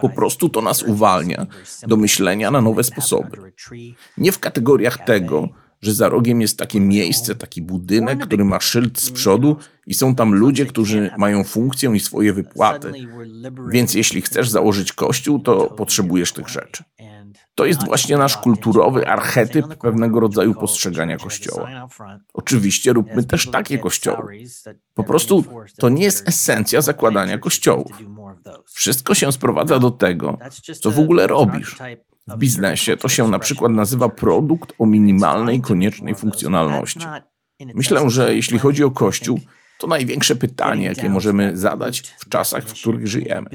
Po 0.00 0.08
prostu 0.08 0.48
to 0.48 0.62
nas 0.62 0.82
uwalnia 0.82 1.46
do 1.86 1.96
myślenia 1.96 2.50
na 2.50 2.60
nowe 2.60 2.84
sposoby. 2.84 3.52
Nie 4.18 4.32
w 4.32 4.38
kategoriach 4.38 4.98
tego, 4.98 5.48
że 5.84 5.94
za 5.94 6.08
rogiem 6.08 6.40
jest 6.40 6.58
takie 6.58 6.80
miejsce, 6.80 7.34
taki 7.34 7.62
budynek, 7.62 8.26
który 8.26 8.44
ma 8.44 8.60
szyld 8.60 9.00
z 9.00 9.10
przodu 9.10 9.56
i 9.86 9.94
są 9.94 10.14
tam 10.14 10.34
ludzie, 10.34 10.66
którzy 10.66 11.10
mają 11.18 11.44
funkcję 11.44 11.92
i 11.94 12.00
swoje 12.00 12.32
wypłaty. 12.32 12.92
Więc 13.70 13.94
jeśli 13.94 14.22
chcesz 14.22 14.48
założyć 14.48 14.92
kościół, 14.92 15.38
to 15.38 15.66
potrzebujesz 15.66 16.32
tych 16.32 16.48
rzeczy. 16.48 16.84
To 17.54 17.66
jest 17.66 17.84
właśnie 17.84 18.16
nasz 18.16 18.36
kulturowy 18.36 19.08
archetyp 19.08 19.74
pewnego 19.74 20.20
rodzaju 20.20 20.54
postrzegania 20.54 21.16
kościoła. 21.16 21.88
Oczywiście 22.34 22.92
róbmy 22.92 23.24
też 23.24 23.50
takie 23.50 23.78
kościoły. 23.78 24.38
Po 24.94 25.04
prostu 25.04 25.44
to 25.78 25.88
nie 25.88 26.04
jest 26.04 26.28
esencja 26.28 26.80
zakładania 26.80 27.38
kościołów. 27.38 27.92
Wszystko 28.66 29.14
się 29.14 29.32
sprowadza 29.32 29.78
do 29.78 29.90
tego, 29.90 30.38
co 30.80 30.90
w 30.90 30.98
ogóle 30.98 31.26
robisz. 31.26 31.76
W 32.28 32.36
biznesie 32.36 32.96
to 32.96 33.08
się 33.08 33.28
na 33.28 33.38
przykład 33.38 33.72
nazywa 33.72 34.08
produkt 34.08 34.72
o 34.78 34.86
minimalnej 34.86 35.60
koniecznej 35.60 36.14
funkcjonalności. 36.14 37.06
Myślę, 37.74 38.10
że 38.10 38.34
jeśli 38.34 38.58
chodzi 38.58 38.84
o 38.84 38.90
Kościół, 38.90 39.40
to 39.78 39.86
największe 39.86 40.36
pytanie, 40.36 40.86
jakie 40.86 41.10
możemy 41.10 41.56
zadać 41.56 42.00
w 42.00 42.28
czasach, 42.28 42.64
w 42.64 42.72
których 42.72 43.06
żyjemy. 43.06 43.50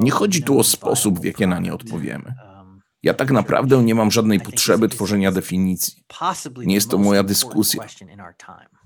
Nie 0.00 0.10
chodzi 0.10 0.42
tu 0.42 0.58
o 0.58 0.64
sposób, 0.64 1.20
w 1.20 1.24
jaki 1.24 1.46
na 1.46 1.58
nie 1.58 1.74
odpowiemy. 1.74 2.34
Ja 3.02 3.14
tak 3.14 3.30
naprawdę 3.30 3.82
nie 3.82 3.94
mam 3.94 4.10
żadnej 4.10 4.40
potrzeby 4.40 4.88
tworzenia 4.88 5.32
definicji. 5.32 6.04
Nie 6.56 6.74
jest 6.74 6.90
to 6.90 6.98
moja 6.98 7.22
dyskusja. 7.22 7.84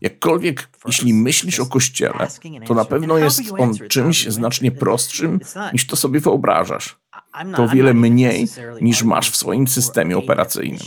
Jakkolwiek, 0.00 0.68
jeśli 0.86 1.14
myślisz 1.14 1.60
o 1.60 1.66
Kościele, 1.66 2.28
to 2.66 2.74
na 2.74 2.84
pewno 2.84 3.18
jest 3.18 3.40
on 3.58 3.74
czymś 3.88 4.28
znacznie 4.28 4.72
prostszym, 4.72 5.40
niż 5.72 5.86
to 5.86 5.96
sobie 5.96 6.20
wyobrażasz. 6.20 7.03
To 7.56 7.68
wiele 7.68 7.94
mniej 7.94 8.48
niż 8.80 9.02
masz 9.02 9.30
w 9.30 9.36
swoim 9.36 9.68
systemie 9.68 10.18
operacyjnym. 10.18 10.80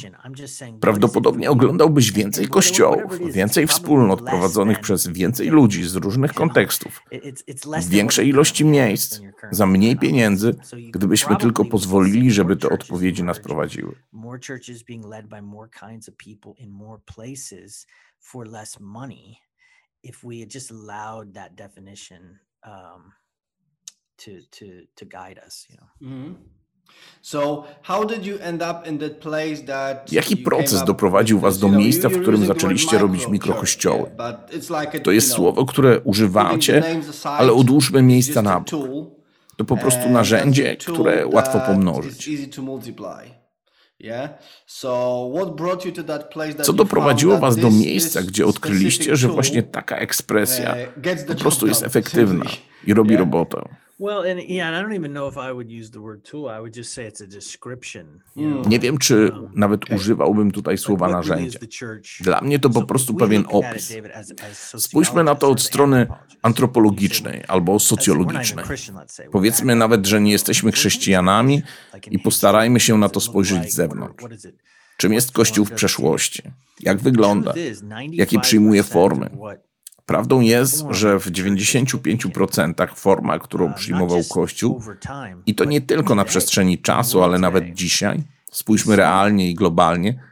Prawdopodobnie 0.81 1.51
oglądałbyś 1.51 2.11
więcej 2.11 2.47
kościołów, 2.47 3.31
więcej 3.31 3.67
wspólnot 3.67 4.21
prowadzonych 4.21 4.79
przez 4.79 5.07
więcej 5.07 5.49
ludzi 5.49 5.83
z 5.83 5.95
różnych 5.95 6.33
kontekstów, 6.33 7.01
w 7.81 7.89
większej 7.89 8.27
ilości 8.27 8.65
miejsc, 8.65 9.21
za 9.51 9.65
mniej 9.65 9.97
pieniędzy, 9.97 10.55
gdybyśmy 10.91 11.35
tylko 11.35 11.65
pozwolili, 11.65 12.31
żeby 12.31 12.55
te 12.55 12.69
odpowiedzi 12.69 13.23
nas 13.23 13.39
prowadziły. 13.39 13.95
For 18.19 18.47
less 18.47 18.79
money. 18.79 19.37
If 20.03 20.27
we 20.27 20.39
had 20.39 20.53
just 20.53 20.71
allowed 20.71 21.33
that 21.33 21.55
definition 21.55 22.39
um, 22.63 23.11
to 24.25 24.31
to 24.59 24.65
to 24.95 25.05
guide 25.05 25.41
us, 25.45 25.67
you 25.69 25.75
know. 25.77 25.89
Mhm. 26.01 26.35
So, 27.21 27.63
how 27.83 28.05
did 28.05 28.25
you 28.25 28.37
end 28.41 28.61
up 28.61 28.89
in 28.89 28.97
that 28.97 29.11
place 29.19 29.65
that 29.65 30.11
Jaki 30.11 30.37
proces 30.37 30.83
doprowadził 30.83 31.39
was 31.39 31.59
do 31.59 31.69
miejsca, 31.69 32.09
w 32.09 32.21
którym 32.21 32.45
zaczęliście 32.45 32.97
robić 32.97 33.27
mikrokościoły? 33.27 34.11
To 35.03 35.11
jest 35.11 35.31
słowo, 35.31 35.65
które 35.65 35.99
używacie, 35.99 36.83
ale 37.23 37.53
odłóżmy 37.53 38.01
miejsca 38.01 38.41
na 38.41 38.59
bok. 38.59 38.69
tool, 38.69 39.05
To 39.57 39.65
po 39.65 39.77
prostu 39.77 40.09
narzędzie, 40.09 40.75
które 40.75 41.27
łatwo 41.27 41.59
pomnożyć. 41.59 42.29
Co 46.61 46.73
doprowadziło 46.73 47.37
was 47.37 47.55
do 47.55 47.71
miejsca, 47.71 48.21
gdzie 48.21 48.45
odkryliście, 48.45 49.15
że 49.15 49.27
tool, 49.27 49.35
właśnie 49.35 49.63
taka 49.63 49.97
ekspresja 49.97 50.75
uh, 50.97 51.25
po 51.27 51.35
prostu 51.35 51.67
jest 51.67 51.83
efektywna 51.83 52.45
i 52.87 52.93
robi 52.93 53.09
Yeah. 53.09 53.19
robotę? 53.19 53.86
Well, 53.99 54.31
and 54.31 54.49
yeah, 54.49 54.67
and 54.67 54.75
I 54.77 54.81
don't 54.81 54.95
even 54.95 55.11
know 55.11 55.27
if 55.27 55.37
I 55.37 55.51
would 55.51 55.71
use 55.71 55.89
the 55.91 55.99
word 55.99 56.23
tool. 56.23 56.49
I 56.57 56.59
would 56.59 56.75
just 56.77 56.93
say 56.93 57.07
it's 57.07 57.23
a 57.23 57.27
description. 57.27 58.19
Know, 58.35 58.67
Nie 58.67 58.79
wiem, 58.79 58.97
czy 58.97 59.31
nawet 59.55 59.91
używałbym 59.91 60.51
tutaj 60.51 60.77
słowa 60.77 61.07
narzędzie. 61.07 61.59
church? 61.79 62.21
Dla 62.21 62.41
mnie 62.41 62.59
to 62.59 62.69
po 62.69 62.83
prostu 62.85 63.13
pewien 63.13 63.41
look 63.41 63.65
at 63.65 63.75
it, 63.75 63.91
opis. 64.33 64.83
Spójrzmy 64.83 65.23
na 65.23 65.35
to 65.35 65.49
od 65.49 65.61
strony 65.61 66.07
antropologicznej 66.41 67.43
albo 67.47 67.75
let's 67.75 67.79
say 67.79 67.97
we're 67.97 68.17
not 68.17 68.25
even 68.25 68.43
socjologicznej. 68.45 68.65
Christian, 68.65 68.95
let's 68.95 69.07
say, 69.07 69.25
we're 69.27 69.31
Powiedzmy 69.31 69.75
nawet, 69.75 70.05
że 70.05 70.21
nie 70.21 70.31
jesteśmy 70.31 70.71
chrześcijanami 70.71 71.61
i 72.11 72.19
postarajmy 72.19 72.79
się 72.79 72.97
na 72.97 73.09
to 73.09 73.19
spojrzeć 73.19 73.71
z 73.71 73.75
zewnątrz. 73.75 74.23
Czym 74.97 75.13
jest 75.13 75.31
Kościół 75.31 75.65
w 75.65 75.71
przeszłości? 75.71 76.43
Jak 76.79 76.97
wygląda? 76.97 77.53
Jakie 78.11 78.39
przyjmuje 78.39 78.83
95% 78.83 78.85
formy? 78.85 79.29
Prawdą 80.07 80.41
jest, 80.41 80.85
że 80.89 81.19
w 81.19 81.31
95% 81.31 82.95
forma, 82.95 83.39
którą 83.39 83.65
uh, 83.65 83.75
przyjmował 83.75 84.23
Kościół, 84.23 84.81
i 85.45 85.55
to 85.55 85.65
nie 85.65 85.81
tylko 85.81 86.15
na 86.15 86.25
przestrzeni 86.25 86.77
czasu, 86.77 87.23
ale 87.23 87.39
nawet 87.39 87.73
dzisiaj, 87.73 88.23
spójrzmy 88.51 88.95
realnie 88.95 89.49
i 89.49 89.55
globalnie, 89.55 90.23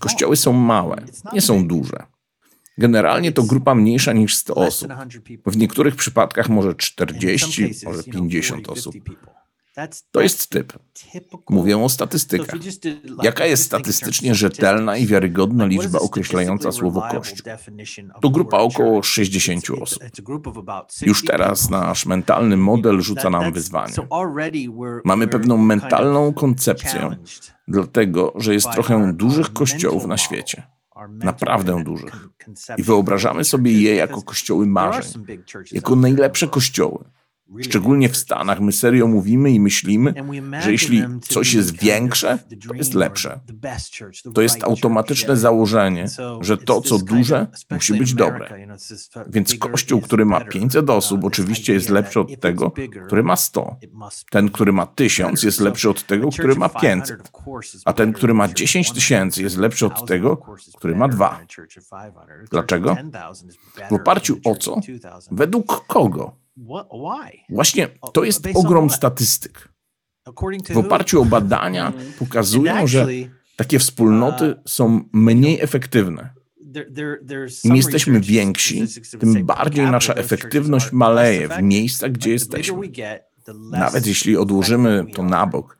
kościoły 0.00 0.36
są 0.36 0.52
małe, 0.52 1.02
nie 1.32 1.40
są 1.40 1.68
duże. 1.68 2.06
Generalnie 2.78 3.32
to 3.32 3.42
grupa 3.42 3.74
mniejsza 3.74 4.12
niż 4.12 4.36
100 4.36 4.60
Less 4.60 4.68
osób. 4.68 4.88
than 4.88 5.10
100 5.10 5.20
people. 5.20 5.52
W 5.52 5.56
niektórych 5.56 5.96
przypadkach 5.96 6.48
może 6.48 6.68
And 6.68 6.82
in 6.82 6.98
some 6.98 7.06
40, 7.06 7.68
cases, 7.68 7.84
może 7.84 7.98
you 7.98 8.02
know, 8.02 8.14
50 8.14 8.62
40, 8.62 8.80
osób. 8.80 8.94
50 9.74 9.78
people. 9.78 9.92
That's- 9.92 10.02
To 10.12 10.20
jest 10.20 10.50
typ. 10.50 10.72
Mówię 11.50 11.78
o 11.78 11.88
statystykach. 11.88 12.56
Jaka 13.22 13.46
jest 13.46 13.64
statystycznie 13.64 14.34
rzetelna 14.34 14.96
i 14.96 15.06
wiarygodna 15.06 15.66
liczba 15.66 15.98
określająca 15.98 16.72
słowo 16.72 17.02
Kościół? 17.10 17.52
To 18.22 18.30
grupa 18.30 18.58
około 18.58 18.92
church? 18.94 19.06
60 19.06 19.64
It's- 19.64 19.74
it's- 19.74 19.82
osób. 19.82 20.02
it's 20.02 20.18
a 20.20 20.22
group 20.22 20.46
of 20.46 20.56
about 20.56 20.92
60 20.92 21.06
Już 21.08 21.24
teraz 21.24 21.70
nasz 21.70 22.06
mentalny 22.06 22.56
model 22.56 23.00
rzuca 23.00 23.30
nam 23.30 23.52
wyzwanie. 23.52 23.94
Mamy 25.04 25.28
pewną 25.28 25.56
mentalną 25.56 26.32
koncepcję, 26.34 27.16
dlatego 27.68 28.32
że 28.36 28.54
jest 28.54 28.70
trochę 28.72 29.12
dużych 29.12 29.52
kościołów 29.52 30.06
na 30.06 30.16
świecie. 30.18 30.62
Naprawdę 31.10 31.84
dużych. 31.84 32.28
I 32.78 32.82
wyobrażamy 32.82 33.44
sobie 33.44 33.72
je 33.72 33.94
jako 33.94 34.22
kościoły 34.22 34.66
marzeń, 34.66 35.24
jako 35.72 35.96
najlepsze 35.96 36.48
kościoły. 36.48 37.04
Szczególnie 37.60 38.08
w. 38.08 38.16
Stanach 38.16 38.60
my 38.60 38.72
serio 38.72 39.06
mówimy 39.06 39.50
i 39.50 39.60
myślimy, 39.60 40.14
że 40.60 40.72
jeśli 40.72 41.02
coś 41.20 41.54
jest 41.54 41.82
większe, 41.82 42.38
to 42.68 42.74
jest 42.74 42.94
lepsze. 42.94 43.40
To 44.34 44.42
jest 44.42 44.64
automatyczne 44.64 45.36
założenie, 45.36 46.06
że 46.40 46.56
to, 46.58 46.80
co 46.80 46.98
duże, 46.98 47.46
musi 47.70 47.94
być 47.94 48.14
dobre. 48.14 48.66
Więc 49.26 49.54
kościół, 49.54 50.00
który 50.00 50.24
ma 50.24 50.38
better. 50.38 50.52
500 50.52 50.90
osób, 50.90 51.18
Uh, 51.24 51.28
this 51.30 51.40
oczywiście 51.40 51.72
jest 51.72 51.88
lepszy 51.90 52.20
od 52.20 52.40
tego, 52.40 52.72
który 53.06 53.22
ma 53.22 53.36
100. 53.36 53.76
it 53.82 53.92
must 53.92 54.26
Ten, 54.30 54.50
który 54.50 54.72
ma 54.72 54.86
1000 54.86 55.30
better. 55.30 55.44
jest 55.44 55.60
lepszy 55.60 55.90
od 55.90 56.06
tego, 56.06 56.28
który 56.30 56.54
ma 56.54 56.68
500 56.68 56.82
500. 57.18 57.20
of 57.20 57.46
course 57.46 57.76
is 57.76 57.82
A 57.84 57.92
ten, 57.92 58.12
który 58.12 58.34
ma 58.34 58.44
a 58.44 58.46
church 58.46 58.54
of 58.54 58.58
10 58.58 58.86
100. 58.86 58.94
tysięcy 58.94 59.42
jest 59.42 59.56
lepszy 59.56 59.86
od 59.86 59.92
1000 59.94 60.08
tego, 60.08 60.36
który 60.76 60.94
ma 60.96 61.08
better 61.08 61.16
dwa. 61.16 61.28
than 61.28 61.36
a 61.42 61.46
church 61.56 61.78
of 61.78 61.84
500. 61.90 62.16
A 62.16 62.26
church 62.26 62.42
of 62.44 62.50
Dlaczego? 62.50 62.94
10,000 62.94 63.48
is 63.50 63.56
better 63.76 63.88
W 63.90 63.92
oparciu 63.92 64.38
o 64.44 64.54
co? 64.56 64.72
of 64.74 64.84
2000. 64.84 65.28
Według 65.32 65.86
kogo? 65.86 66.41
Właśnie 67.50 67.88
to 68.12 68.24
jest 68.24 68.48
ogrom 68.54 68.90
statystyk. 68.90 69.68
W 70.70 70.76
oparciu 70.76 71.22
o 71.22 71.24
badania 71.24 71.92
pokazują, 72.18 72.86
że 72.86 73.06
takie 73.56 73.78
wspólnoty 73.78 74.54
są 74.66 75.00
mniej 75.12 75.60
efektywne. 75.60 76.34
Im 77.64 77.76
jesteśmy 77.76 78.20
więksi, 78.20 78.84
tym 79.20 79.46
bardziej 79.46 79.84
nasza 79.90 80.14
efektywność 80.14 80.92
maleje 80.92 81.48
w 81.48 81.62
miejscach, 81.62 82.12
gdzie 82.12 82.30
jesteśmy. 82.30 82.76
Nawet 83.70 84.06
jeśli 84.06 84.36
odłożymy 84.36 85.04
to 85.14 85.22
na 85.22 85.46
bok, 85.46 85.78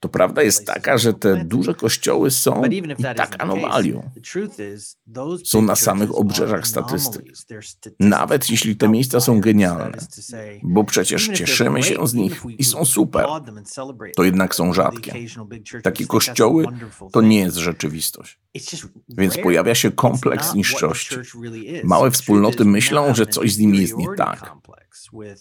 to 0.00 0.08
prawda 0.08 0.42
jest 0.42 0.66
taka, 0.66 0.98
że 0.98 1.14
te 1.14 1.44
duże 1.44 1.74
kościoły 1.74 2.30
są 2.30 2.64
i 2.64 2.82
tak 3.16 3.36
anomalią. 3.42 4.10
Są 5.44 5.62
na 5.62 5.76
samych 5.76 6.14
obrzeżach 6.14 6.66
statystyk. 6.66 7.22
Nawet 8.00 8.50
jeśli 8.50 8.76
te 8.76 8.88
miejsca 8.88 9.20
są 9.20 9.40
genialne, 9.40 9.98
bo 10.62 10.84
przecież 10.84 11.28
cieszymy 11.28 11.82
się 11.82 12.06
z 12.06 12.14
nich 12.14 12.42
i 12.58 12.64
są 12.64 12.84
super, 12.84 13.26
to 14.16 14.24
jednak 14.24 14.54
są 14.54 14.72
rzadkie. 14.72 15.14
Takie 15.82 16.06
kościoły 16.06 16.66
to 17.12 17.20
nie 17.20 17.38
jest 17.38 17.56
rzeczywistość. 17.56 18.38
Więc 19.08 19.38
pojawia 19.38 19.74
się 19.74 19.92
kompleks 19.92 20.54
niższości. 20.54 21.14
Małe 21.84 22.10
wspólnoty 22.10 22.64
myślą, 22.64 23.14
że 23.14 23.26
coś 23.26 23.52
z 23.52 23.58
nimi 23.58 23.78
jest 23.78 23.96
nie 23.96 24.06
tak. 24.16 24.52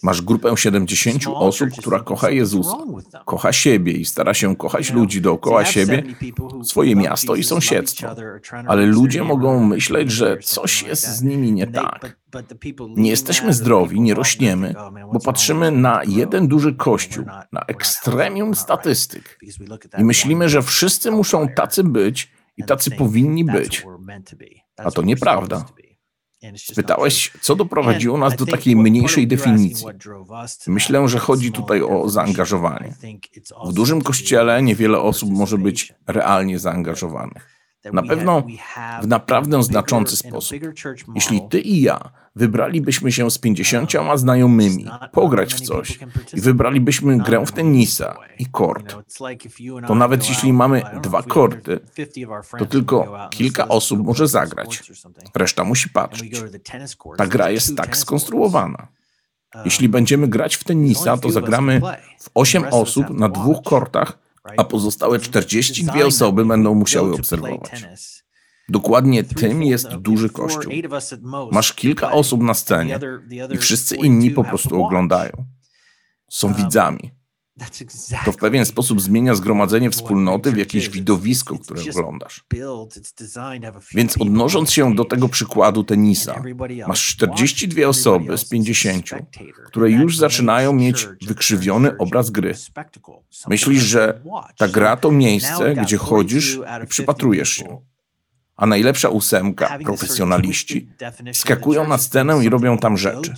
Masz 0.04 0.22
grupę 0.22 0.58
70 0.58 1.24
small 1.24 1.36
osób, 1.36 1.70
która 1.80 2.00
kocha 2.00 2.30
Jezusa, 2.30 2.78
kocha 3.26 3.54
siebie 3.54 3.94
i 3.94 4.06
stara 4.06 4.34
się 4.34 4.49
kochać 4.56 4.94
ludzi 4.94 5.22
dookoła 5.22 5.66
siebie, 5.66 5.96
70 5.96 6.20
people 6.20 6.58
who 6.58 6.64
swoje 6.64 6.96
miasto 6.96 7.36
i 7.36 7.44
sąsiedztwo. 7.44 8.16
Ale 8.68 8.86
ludzie 8.86 9.24
mogą 9.24 9.64
myśleć, 9.64 10.12
że 10.12 10.38
coś 10.38 10.84
jest 10.84 11.08
z 11.08 11.22
nimi 11.22 11.52
nie 11.52 11.68
tak. 11.68 12.18
Nie 12.96 13.10
jesteśmy 13.10 13.54
zdrowi, 13.54 14.02
nie 14.02 14.14
rośniemy, 14.14 14.74
"Oh, 14.78 14.92
bo 15.14 15.20
patrzymy 15.20 15.72
na 15.72 16.02
jeden 16.08 16.48
duży 16.48 16.76
kościół, 16.76 17.26
na 17.52 17.62
ekstremium 17.68 18.20
healthy, 18.20 18.40
we're 18.40 18.40
not 18.40 18.52
right." 18.52 18.60
statystyk. 18.60 19.40
I 19.98 20.04
myślimy, 20.04 20.50
że 20.50 20.62
wszyscy 20.62 21.12
muszą 21.12 21.48
tacy 21.48 21.84
być 21.84 22.32
i 22.58 22.64
tacy 22.64 22.92
powinni 22.92 23.46
być. 23.46 23.86
A 24.78 24.92
to 24.92 25.02
nieprawda. 25.02 25.66
Supposed 26.40 26.46
to 26.46 26.46
be. 26.46 26.48
And 26.48 26.58
it's 26.58 26.70
just 26.70 26.78
not 26.78 26.86
Pytałeś, 26.86 27.30
true. 27.30 27.42
co 27.42 27.56
doprowadziło 27.56 28.18
nas 28.18 28.36
do 28.36 28.46
takiej 28.46 28.76
mniejszej 28.76 29.28
definicji. 29.28 29.86
Myślę, 30.68 31.08
że 31.10 31.20
chodzi 31.20 31.52
tutaj 31.52 31.82
o 31.82 32.10
zaangażowanie. 32.10 32.94
W 33.66 33.74
dużym 33.74 34.02
kościele 34.02 34.64
niewiele 34.64 35.00
osób 35.00 35.30
może 35.32 35.58
być 35.58 35.94
realnie 36.08 36.60
zaangażowanych. 36.60 37.59
Na 37.94 38.04
pewno 38.04 38.44
w 39.02 39.08
naprawdę 39.08 39.64
znaczący 39.64 40.18
sposób. 40.18 40.58
Jeśli 41.16 41.42
ty 41.50 41.60
i 41.60 41.82
ja 41.82 42.12
wybralibyśmy 42.36 43.12
się 43.12 43.32
z 43.32 43.38
50 43.38 43.92
znajomymi, 44.16 44.86
pograć 45.12 45.54
w 45.54 45.62
coś 45.62 46.00
i 46.34 46.42
wybralibyśmy 46.42 47.18
grę 47.18 47.46
w 47.46 47.52
tenisa 47.52 48.16
i 48.40 48.46
kort, 48.46 48.96
to 49.88 49.96
nawet 49.96 50.30
jeśli 50.30 50.54
mamy 50.54 50.82
dwa 51.04 51.24
korty, 51.24 51.80
to 52.60 52.66
tylko 52.66 53.30
kilka 53.30 53.68
osób 53.68 54.06
może 54.06 54.28
zagrać. 54.28 54.92
Reszta 55.36 55.64
musi 55.64 55.90
patrzeć. 55.90 56.42
Ta 57.18 57.28
gra 57.28 57.50
jest 57.50 57.78
tak 57.78 57.98
skonstruowana. 57.98 58.88
Jeśli 59.66 59.90
będziemy 59.90 60.28
grać 60.28 60.56
w 60.56 60.64
tenisa, 60.64 61.18
to 61.18 61.30
zagramy 61.30 61.82
w 62.20 62.30
8 62.34 62.64
osób 62.72 63.10
na 63.10 63.30
dwóch 63.30 63.64
kortach, 63.64 64.18
a 64.58 64.64
pozostałe 64.64 65.20
42 65.20 66.06
osoby 66.06 66.46
będą 66.46 66.76
musiały 66.76 67.14
obserwować. 67.14 67.86
Dokładnie 68.70 69.24
tym 69.24 69.64
jest 69.64 69.88
duży 69.96 70.30
kościół. 70.30 70.74
Masz 71.52 71.74
kilka 71.74 72.12
osób 72.12 72.42
na 72.42 72.54
scenie 72.54 73.00
i 73.52 73.58
wszyscy 73.58 73.96
inni 73.96 74.32
po 74.32 74.44
prostu 74.44 74.84
oglądają. 74.84 75.46
Są 76.30 76.54
widzami. 76.54 77.19
To 78.26 78.32
w 78.32 78.38
pewien 78.38 78.66
sposób 78.66 79.02
zmienia 79.02 79.36
zgromadzenie 79.36 79.92
wspólnoty 79.92 80.52
w 80.52 80.58
jakieś 80.58 80.88
is. 80.88 80.94
widowisko, 80.94 81.60
które 81.60 81.82
oglądasz. 81.90 82.44
Więc 83.94 84.22
odnosząc 84.22 84.72
się 84.72 84.96
do 84.96 85.06
tego 85.06 85.30
przykładu 85.30 85.84
tenisa, 85.84 86.44
masz 86.88 87.18
watching. 87.22 87.36
42 87.36 87.72
Everybody 87.72 87.88
osoby 87.88 88.38
z 88.38 88.42
is 88.42 88.48
a 88.48 88.52
50, 88.52 89.08
spectator. 89.08 89.66
które 89.66 89.92
już 89.92 90.18
zaczynają 90.18 90.74
mieć 90.74 91.08
wykrzywiony 91.28 91.98
obraz 91.98 92.30
gry. 92.30 92.56
Myślisz, 93.48 93.84
że 93.84 94.22
ta 94.58 94.68
gra 94.68 94.98
to 94.98 95.12
miejsce, 95.12 95.76
gdzie 95.76 95.98
42 95.98 96.06
chodzisz 96.06 96.54
i 96.54 96.58
50 96.58 96.90
przypatrujesz 96.90 97.50
się. 97.50 97.82
A 98.56 98.66
najlepsza 98.66 99.10
ósemka, 99.10 99.80
profesjonaliści, 99.84 100.90
skakują 101.34 101.88
na 101.88 101.98
scenę 101.98 102.46
i 102.46 102.50
robią 102.50 102.78
tam 102.78 102.98
rzeczy. 102.98 103.34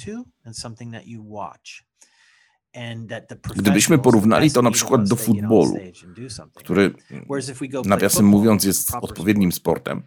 Gdybyśmy 3.55 3.97
porównali 3.97 4.51
to 4.51 4.62
na 4.62 4.71
przykład 4.71 5.07
do 5.10 5.15
futbolu, 5.15 5.77
który 6.55 6.93
nawiasem 7.86 8.25
mówiąc 8.25 8.63
jest 8.63 8.95
odpowiednim 9.01 9.51
sport, 9.51 9.81
sportem, 9.81 10.03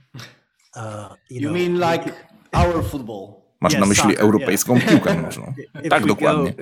uh, 0.77 0.83
you 1.31 1.41
You 1.41 1.41
know, 1.41 1.53
mean 1.53 1.79
we 1.79 1.93
like 1.93 2.11
could- 2.11 2.77
our 2.77 2.85
football? 2.85 3.45
masz 3.61 3.79
na 3.79 3.87
myśli 3.87 4.17
europejską 4.17 4.81
piłkę 4.81 5.15
nożną. 5.23 5.55
Tak, 5.91 6.07
dokładnie. 6.07 6.55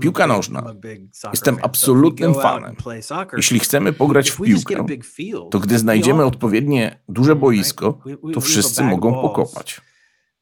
Piłka 0.00 0.26
nożna. 0.26 0.74
Jestem 1.32 1.56
absolutnym 1.62 2.34
fanem. 2.34 2.76
Jeśli 3.36 3.60
chcemy 3.60 3.92
pograć 3.92 4.30
w 4.30 4.42
piłkę, 4.42 4.86
to 5.50 5.58
gdy 5.58 5.78
znajdziemy 5.78 6.24
odpowiednie 6.24 6.98
duże 7.08 7.36
boisko, 7.36 7.98
to 8.34 8.40
wszyscy 8.40 8.82
mogą 8.84 9.12
pokopać. 9.12 9.80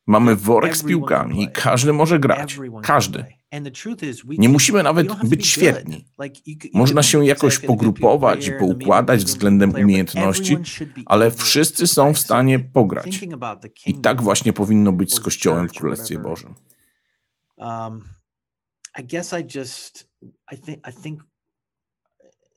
Mamy 0.09 0.37
worek 0.37 0.77
z 0.77 0.85
piłkami 0.85 1.43
i 1.43 1.49
każdy 1.53 1.93
może 1.93 2.19
grać. 2.19 2.59
Każdy. 2.83 3.25
Nie 4.29 4.49
musimy 4.49 4.83
nawet 4.83 5.25
być 5.25 5.47
świetni. 5.47 6.05
Można 6.75 7.03
się 7.03 7.27
jakoś 7.27 7.59
pogrupować 7.59 8.47
i 8.47 8.53
poukładać 8.53 9.25
względem 9.25 9.75
umiejętności, 9.75 10.57
ale 11.07 11.31
wszyscy 11.31 11.87
są 11.87 12.15
w 12.15 12.19
stanie 12.19 12.59
pograć. 12.59 13.23
I 13.87 13.95
tak 13.95 14.23
właśnie 14.23 14.53
powinno 14.53 14.93
być 14.93 15.15
z 15.15 15.21
Kościołem 15.21 15.69
w 15.69 15.73
Królestwie. 15.73 16.19
Bożym. 16.19 16.55
um, 17.59 18.03
I 18.99 19.05
guess 19.05 19.33
I 19.33 19.59
just 19.59 20.09
I 20.53 20.57
think 20.57 20.79
I 20.89 20.93
think 21.03 21.23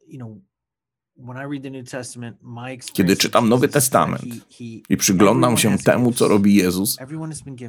you 0.08 0.18
know 0.18 0.51
Kiedy 2.93 3.17
czytam 3.17 3.50
Nowy 3.50 3.67
Testament 3.67 4.24
I 4.89 4.97
przyglądam 4.97 5.58
się 5.58 5.78
temu, 5.78 6.12
co 6.12 6.28
robi 6.28 6.56
Jezus, 6.56 6.97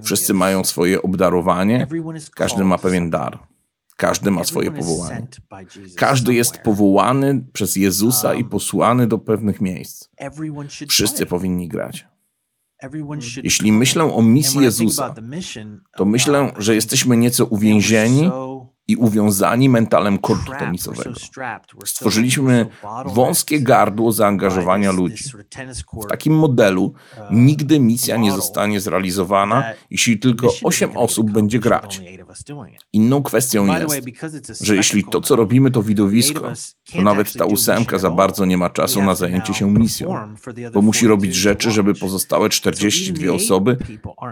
wszyscy 0.02 0.34
mają 0.34 0.64
swoje 0.64 1.02
obdarowanie, 1.02 1.86
każdy 2.34 2.64
ma 2.64 2.78
pewien 2.78 3.10
dar. 3.10 3.38
Każdy 3.96 4.30
ma 4.30 4.44
swoje 4.44 4.70
powołanie. 4.70 5.26
Każdy 5.96 6.34
jest 6.34 6.58
powołany 6.58 7.44
przez 7.52 7.76
Jezusa 7.76 8.34
i 8.34 8.36
Um, 8.36 8.48
posłany 8.50 9.06
do 9.06 9.18
pewnych 9.18 9.60
miejsc. 9.60 10.08
Wszyscy 10.88 11.26
powinni 11.26 11.68
grać. 11.68 12.06
Should 13.20 13.44
Jeśli 13.44 13.72
myślę 13.72 14.14
o 14.14 14.22
misji 14.22 14.60
Jezusa, 14.60 15.14
to 15.96 16.04
myślę, 16.04 16.52
że 16.58 16.74
jesteśmy 16.74 17.16
nieco 17.16 17.46
uwięzieni 17.46 18.30
i 18.92 18.96
uwiązani 18.96 19.68
mentalem 19.68 20.18
kortu 20.18 20.52
tenisowego. 20.58 21.14
Stworzyliśmy 21.84 22.66
wąskie 23.06 23.60
gardło 23.60 24.12
zaangażowania 24.12 24.92
ludzi. 24.92 25.24
W 25.92 26.06
takim 26.08 26.34
modelu 26.34 26.84
uh, 26.84 26.94
nigdy 27.30 27.80
misja 27.80 28.16
nie 28.16 28.32
zostanie 28.32 28.80
zrealizowana, 28.80 29.64
jeśli 29.90 30.18
tylko 30.18 30.46
mission 30.46 30.62
isn't 30.62 30.68
8 30.68 30.88
gonna 30.88 31.00
be 31.00 31.04
osób 31.04 31.30
będzie 31.30 31.58
grać. 31.58 32.00
Inną 32.92 33.22
kwestią 33.22 33.66
jest, 33.66 34.64
że 34.64 34.76
jeśli 34.76 35.04
to, 35.04 35.20
co 35.20 35.36
robimy, 35.36 35.70
to 35.70 35.82
widowisko, 35.82 36.52
to 36.92 37.02
nawet 37.02 37.32
ta 37.32 37.44
ósemka 37.44 37.98
za 37.98 38.10
bardzo 38.10 38.44
nie 38.44 38.56
ma 38.56 38.70
czasu 38.70 39.02
na 39.02 39.14
zajęcie 39.14 39.54
się 39.54 39.70
misją, 39.70 40.34
bo 40.72 40.82
musi 40.82 41.06
robić 41.06 41.34
42 41.34 41.42
rzeczy, 41.42 41.70
żeby 41.70 41.94
pozostałe 41.94 42.42
So 42.42 42.70
even 42.70 42.72
42 42.72 43.18
the 43.18 43.32
eight 43.32 43.44
osoby 43.44 43.76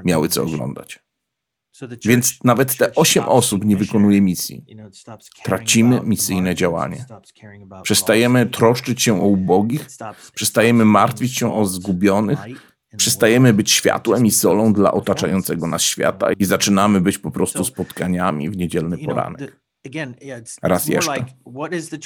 miały 0.04 0.28
doing 0.28 0.32
co 0.32 0.42
oglądać. 0.42 0.98
Więc 2.04 2.38
nawet 2.44 2.76
te 2.76 2.84
church 2.84 2.98
8 2.98 3.22
stops 3.22 3.36
osób 3.38 3.64
nie 3.64 3.76
wykonuje 3.76 4.20
misji. 4.20 4.64
Tracimy 5.42 6.00
misyjne 6.04 6.54
działanie. 6.54 7.04
Przestajemy 7.82 8.46
troszczyć 8.46 9.02
się 9.02 9.22
o 9.22 9.26
ubogich, 9.26 9.86
przestajemy 10.34 10.84
martwić 10.84 11.34
się 11.34 11.54
o 11.54 11.66
zgubionych, 11.66 12.38
przestajemy 12.96 13.52
być 13.52 13.70
światłem 13.70 14.26
i 14.26 14.30
solą 14.30 14.72
dla 14.72 14.92
otaczającego 14.92 15.66
nas 15.66 15.82
świata 15.82 16.32
i 16.32 16.44
zaczynamy 16.44 17.00
być 17.00 17.18
po 17.18 17.30
prostu 17.30 17.64
spotkaniami 17.64 18.50
w 18.50 18.56
niedzielny 18.56 18.98
poranek. 18.98 19.60
Raz 20.62 20.86
jeszcze. 20.86 21.24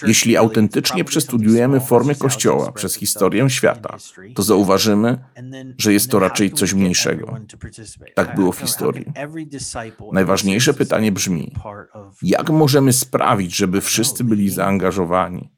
Jeśli 0.06 0.36
autentycznie 0.36 1.04
small, 1.04 1.80
formy 1.80 2.14
Kościoła 2.14 2.72
przez 2.72 2.94
historię 2.94 3.50
świata, 3.50 3.96
to 4.34 4.42
zauważymy, 4.42 5.24
że 5.78 5.92
jest 5.92 6.10
to 6.10 6.18
raczej 6.18 6.52
coś 6.52 6.74
mniejszego. 6.74 7.36
Tak 8.14 8.34
było 8.34 8.52
w 8.52 8.58
historii. 8.58 9.06
Najważniejsze 10.12 10.74
pytanie 10.74 11.12
brzmi, 11.12 11.52
Jak 12.22 12.50
możemy 12.50 12.92
sprawić, 12.92 13.56
żeby 13.56 13.80
wszyscy 13.80 14.24
byli 14.24 14.50
zaangażowani? 14.50 15.50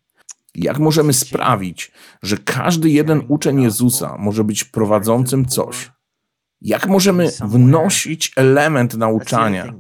Jak 0.55 0.79
możemy 0.79 1.13
sprawić, 1.13 1.93
że 2.23 2.37
każdy 2.37 2.91
jeden 2.91 3.23
uczeń 3.29 3.63
Jezusa 3.63 4.17
może 4.19 4.45
być 4.45 4.65
prowadzącym 4.65 5.47
coś? 5.47 5.91
Jak 6.63 6.87
możemy 6.87 7.31
wnosić 7.45 8.33
element 8.37 8.95
nauczania, 8.95 9.75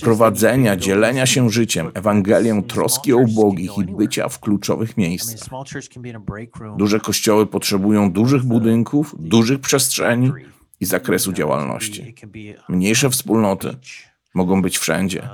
prowadzenia, 0.00 0.76
dzielenia 0.76 1.26
się 1.26 1.50
życiem, 1.50 1.90
small 1.94 2.62
troski 2.62 3.12
o 3.12 3.16
ubogich 3.16 3.70
i 3.78 3.84
bycia 3.84 4.28
w 4.28 4.40
kluczowych 4.40 4.96
miejscach? 4.96 5.48
Duże 6.78 7.00
kościoły 7.00 7.46
potrzebują 7.46 8.12
dużych 8.12 8.42
budynków, 8.42 9.14
dużych 9.18 9.60
przestrzeni 9.60 10.32
i 10.80 10.84
zakresu 10.84 11.32
działalności. 11.32 12.14
Mniejsze 12.68 13.10
wspólnoty 13.10 13.76
mogą 14.34 14.62
być 14.62 14.78
wszędzie. 14.78 15.28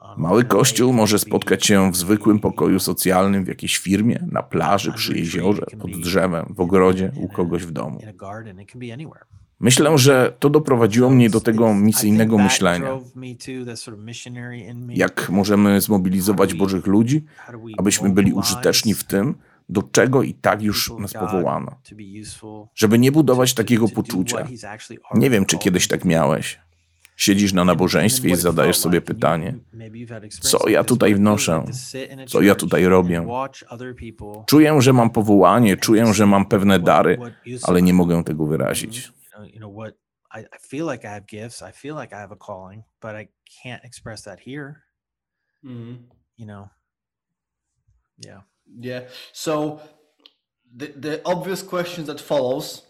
uh, 0.00 0.18
Mały 0.18 0.44
kościół 0.44 0.92
może 0.92 1.18
spotkać 1.18 1.66
się 1.66 1.92
w 1.92 1.96
zwykłym 1.96 2.38
pokoju 2.38 2.80
socjalnym 2.80 3.44
w 3.44 3.48
jakiejś 3.48 3.78
firmie, 3.78 4.26
na 4.32 4.42
plaży, 4.42 4.92
przy 4.92 5.18
jeziorze, 5.18 5.66
pod 5.80 5.90
drzewem, 5.90 6.54
w 6.56 6.60
ogrodzie, 6.60 7.12
u 7.16 7.28
kogoś 7.28 7.64
w 7.64 7.70
domu. 7.70 8.00
Myślę, 9.60 9.98
że 9.98 10.32
to 10.38 10.50
doprowadziło 10.50 11.10
mnie 11.10 11.30
do 11.30 11.40
tego 11.40 11.74
misyjnego 11.74 12.38
myślenia. 12.38 12.98
Jak 14.88 15.30
możemy 15.30 15.80
zmobilizować 15.80 16.54
Bożych 16.54 16.86
ludzi, 16.86 17.24
abyśmy 17.78 18.10
byli 18.10 18.32
użyteczni 18.32 18.94
w 18.94 19.04
tym, 19.04 19.34
do 19.68 19.82
czego 19.82 20.22
i 20.22 20.34
tak 20.34 20.62
już 20.62 20.92
nas 20.98 21.12
powołano. 21.12 21.74
Żeby 22.74 22.98
nie 22.98 23.12
budować 23.12 23.54
takiego 23.54 23.88
poczucia. 23.88 24.48
Nie 25.14 25.30
wiem, 25.30 25.46
czy 25.46 25.58
kiedyś 25.58 25.88
tak 25.88 26.04
miałeś. 26.04 26.58
Siedzisz 27.16 27.52
na 27.52 27.64
nabożeństwie 27.64 28.28
i 28.28 28.36
zadajesz 28.36 28.78
sobie 28.78 29.00
pytanie, 29.00 29.54
co 30.40 30.68
ja 30.68 30.84
tutaj 30.84 31.14
wnoszę? 31.14 31.64
Co 32.26 32.40
ja 32.40 32.54
tutaj 32.54 32.84
robię? 32.84 33.26
Czuję, 34.46 34.82
że 34.82 34.92
mam 34.92 35.10
powołanie, 35.10 35.76
czuję, 35.76 36.14
że 36.14 36.26
mam 36.26 36.46
pewne 36.46 36.78
dary, 36.78 37.18
ale 37.62 37.82
nie 37.82 37.94
mogę 37.94 38.24
tego 38.24 38.46
wyrazić. 38.46 39.12
You 39.44 39.58
know 39.58 39.76
what 39.76 39.94
I, 40.32 40.40
I 40.40 40.58
feel 40.60 40.86
like 40.90 41.04
I 41.08 41.10
have 41.10 41.26
gifts 41.26 41.62
i 41.62 41.72
feel 41.72 41.94
like 41.96 42.16
i 42.16 42.18
have 42.20 42.32
a 42.32 42.36
calling 42.36 42.82
but 43.02 43.14
i 43.16 43.28
can't 43.62 43.84
express 43.84 44.22
that 44.22 44.40
here 44.40 44.74
Mhm. 45.64 45.98
you 46.38 46.46
know 46.46 46.68
yeah 48.26 48.42
Yeah. 48.80 49.02
So 49.32 49.78
the 50.78 50.86
the 51.00 51.20
obvious 51.24 51.62
question 51.62 52.06
that 52.06 52.20
follows: 52.20 52.86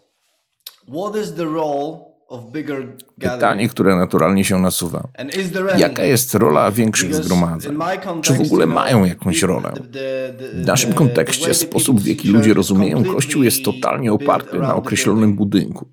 What 0.87 1.15
is 1.15 1.33
the 1.33 1.45
role 1.45 2.11
of 2.29 2.51
bigger 2.51 2.87
Pytanie, 3.19 3.69
które 3.69 3.95
naturalnie 3.95 4.45
się 4.45 4.59
nasuwa. 4.59 5.07
And 5.17 5.35
is 5.35 5.51
there 5.51 5.71
any? 5.71 5.79
Jaka 5.81 6.03
jest 6.03 6.33
rola 6.33 6.71
większych 6.71 7.15
zgromadzeń? 7.15 7.77
Czy 8.21 8.33
w 8.33 8.41
ogóle 8.41 8.65
mają 8.65 9.05
jakąś 9.05 9.41
rolę? 9.41 9.73
W 10.53 10.65
naszym 10.65 10.93
kontekście 10.93 11.53
sposób, 11.53 11.99
w 11.99 12.03
people 12.03 12.13
jaki 12.15 12.27
ludzie 12.27 12.43
church 12.49 12.57
rozumieją 12.57 13.03
Kościół 13.03 13.43
jest 13.43 13.65
totalnie 13.65 14.13
oparty 14.13 14.59
na 14.59 14.75
określonym 14.75 15.35
building. 15.35 15.73
budynku. 15.73 15.87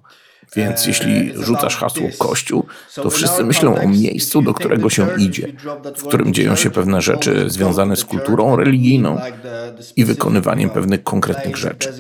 Więc 0.57 0.81
Eee, 0.81 0.89
jeśli 0.89 1.35
it's 1.35 1.45
rzucasz 1.45 1.77
hasło. 1.77 2.09
Kościół, 2.19 2.67
to 2.95 3.11
wszyscy 3.11 3.45
myślą 3.45 3.81
o 3.81 3.89
miejscu, 3.89 4.43
do 4.43 4.55
którego 4.55 4.91
się 4.91 5.09
idzie, 5.19 5.53
w 5.97 6.03
którym 6.09 6.35
dzieją 6.35 6.57
się 6.57 6.71
pewne 6.71 7.03
rzeczy 7.03 7.51
związane 7.51 7.97
z 7.97 8.05
kulturą 8.05 8.57
religijną 8.57 9.21
i 9.97 10.05
wykonywaniem 10.05 10.71
pewnych 10.71 11.03
konkretnych 11.03 11.57
rzeczy. 11.57 11.93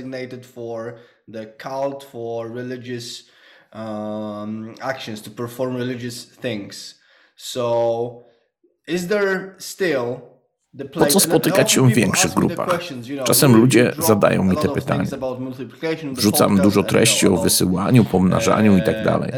um. 3.74 4.74
So, 7.36 8.24
is 8.86 9.06
there 9.08 9.54
still 9.58 10.37
Po 10.92 11.06
co 11.06 11.20
spotykać 11.20 11.72
się 11.72 11.90
w 11.90 11.94
większych 11.94 12.34
grupach? 12.34 12.80
Czasem 13.24 13.56
ludzie 13.56 13.92
zadają 13.98 14.44
mi 14.44 14.56
te 14.56 14.68
pytania. 14.68 15.04
Wrzucam 16.12 16.58
dużo 16.58 16.82
treści 16.82 17.26
o 17.26 17.36
wysyłaniu, 17.36 18.04
pomnażaniu 18.04 18.76
i 18.76 18.82
tak 18.82 18.96
uh, 19.06 19.28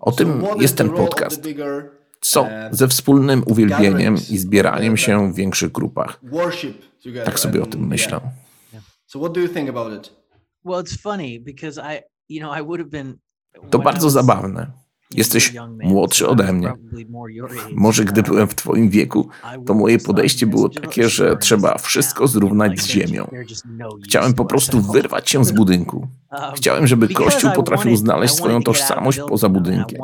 O 0.00 0.12
tym 0.12 0.44
jest 0.60 0.76
ten 0.76 0.90
podcast. 0.90 1.48
Co 2.20 2.46
ze 2.70 2.88
wspólnym 2.88 3.42
uwielbieniem 3.46 4.14
i 4.14 4.38
zbieraniem 4.38 4.96
się 4.96 5.32
w 5.32 5.34
większych 5.34 5.72
grupach? 5.72 6.20
Tak 7.24 7.40
sobie 7.40 7.62
o 7.62 7.66
tym 7.66 7.86
myślę. 7.86 8.20
To 13.70 13.78
bardzo 13.78 14.10
zabawne. 14.10 14.87
Jesteś 15.14 15.54
młodszy 15.82 16.28
ode 16.28 16.52
mnie. 16.52 16.72
Może 17.72 18.04
gdy 18.04 18.22
byłem 18.22 18.48
w 18.48 18.54
Twoim 18.54 18.88
wieku, 18.88 19.28
to 19.66 19.74
moje 19.74 19.98
podejście 19.98 20.46
było 20.46 20.68
takie, 20.68 21.08
że 21.08 21.36
trzeba 21.36 21.78
wszystko 21.78 22.26
zrównać 22.26 22.80
z 22.80 22.86
ziemią. 22.86 23.30
Chciałem 24.04 24.34
po 24.34 24.44
prostu 24.44 24.80
wyrwać 24.80 25.30
się 25.30 25.44
z 25.44 25.52
budynku. 25.52 26.08
Chciałem, 26.56 26.86
żeby 26.86 27.08
Kościół 27.08 27.50
potrafił 27.50 27.96
znaleźć 27.96 28.34
swoją 28.34 28.62
tożsamość 28.62 29.20
poza 29.28 29.48
budynkiem. 29.48 30.00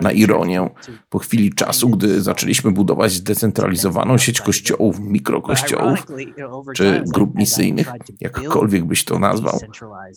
Na 0.00 0.12
ironię, 0.12 0.70
po 1.10 1.18
chwili 1.18 1.54
czasu, 1.54 1.88
gdy 1.88 2.20
zaczęliśmy 2.20 2.70
budować 2.70 3.12
zdecentralizowaną 3.12 4.18
sieć 4.18 4.40
kościołów, 4.40 5.00
mikrokościołów, 5.00 6.06
czy 6.76 7.04
grup 7.06 7.34
misyjnych, 7.34 7.92
jakkolwiek 8.20 8.84
byś 8.84 9.04
to 9.04 9.18
nazwał, 9.18 9.60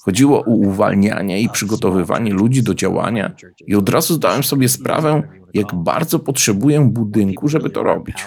chodziło 0.02 0.40
o 0.40 0.50
uwalnianie 0.50 1.42
i 1.42 1.50
przygotowywanie 1.50 2.34
ludzi 2.34 2.64
do 2.64 2.74
działania 2.74 3.36
i 3.68 3.76
od 3.76 3.90
razu 3.90 4.18
zdałem 4.26 4.44
sobie 4.44 4.70
sprawę, 4.70 5.24
jak 5.54 5.76
bardzo 5.76 6.20
potrzebuję 6.20 6.82
budynku, 6.82 7.48
żeby 7.48 7.70
to 7.70 7.84
robić. 7.84 8.26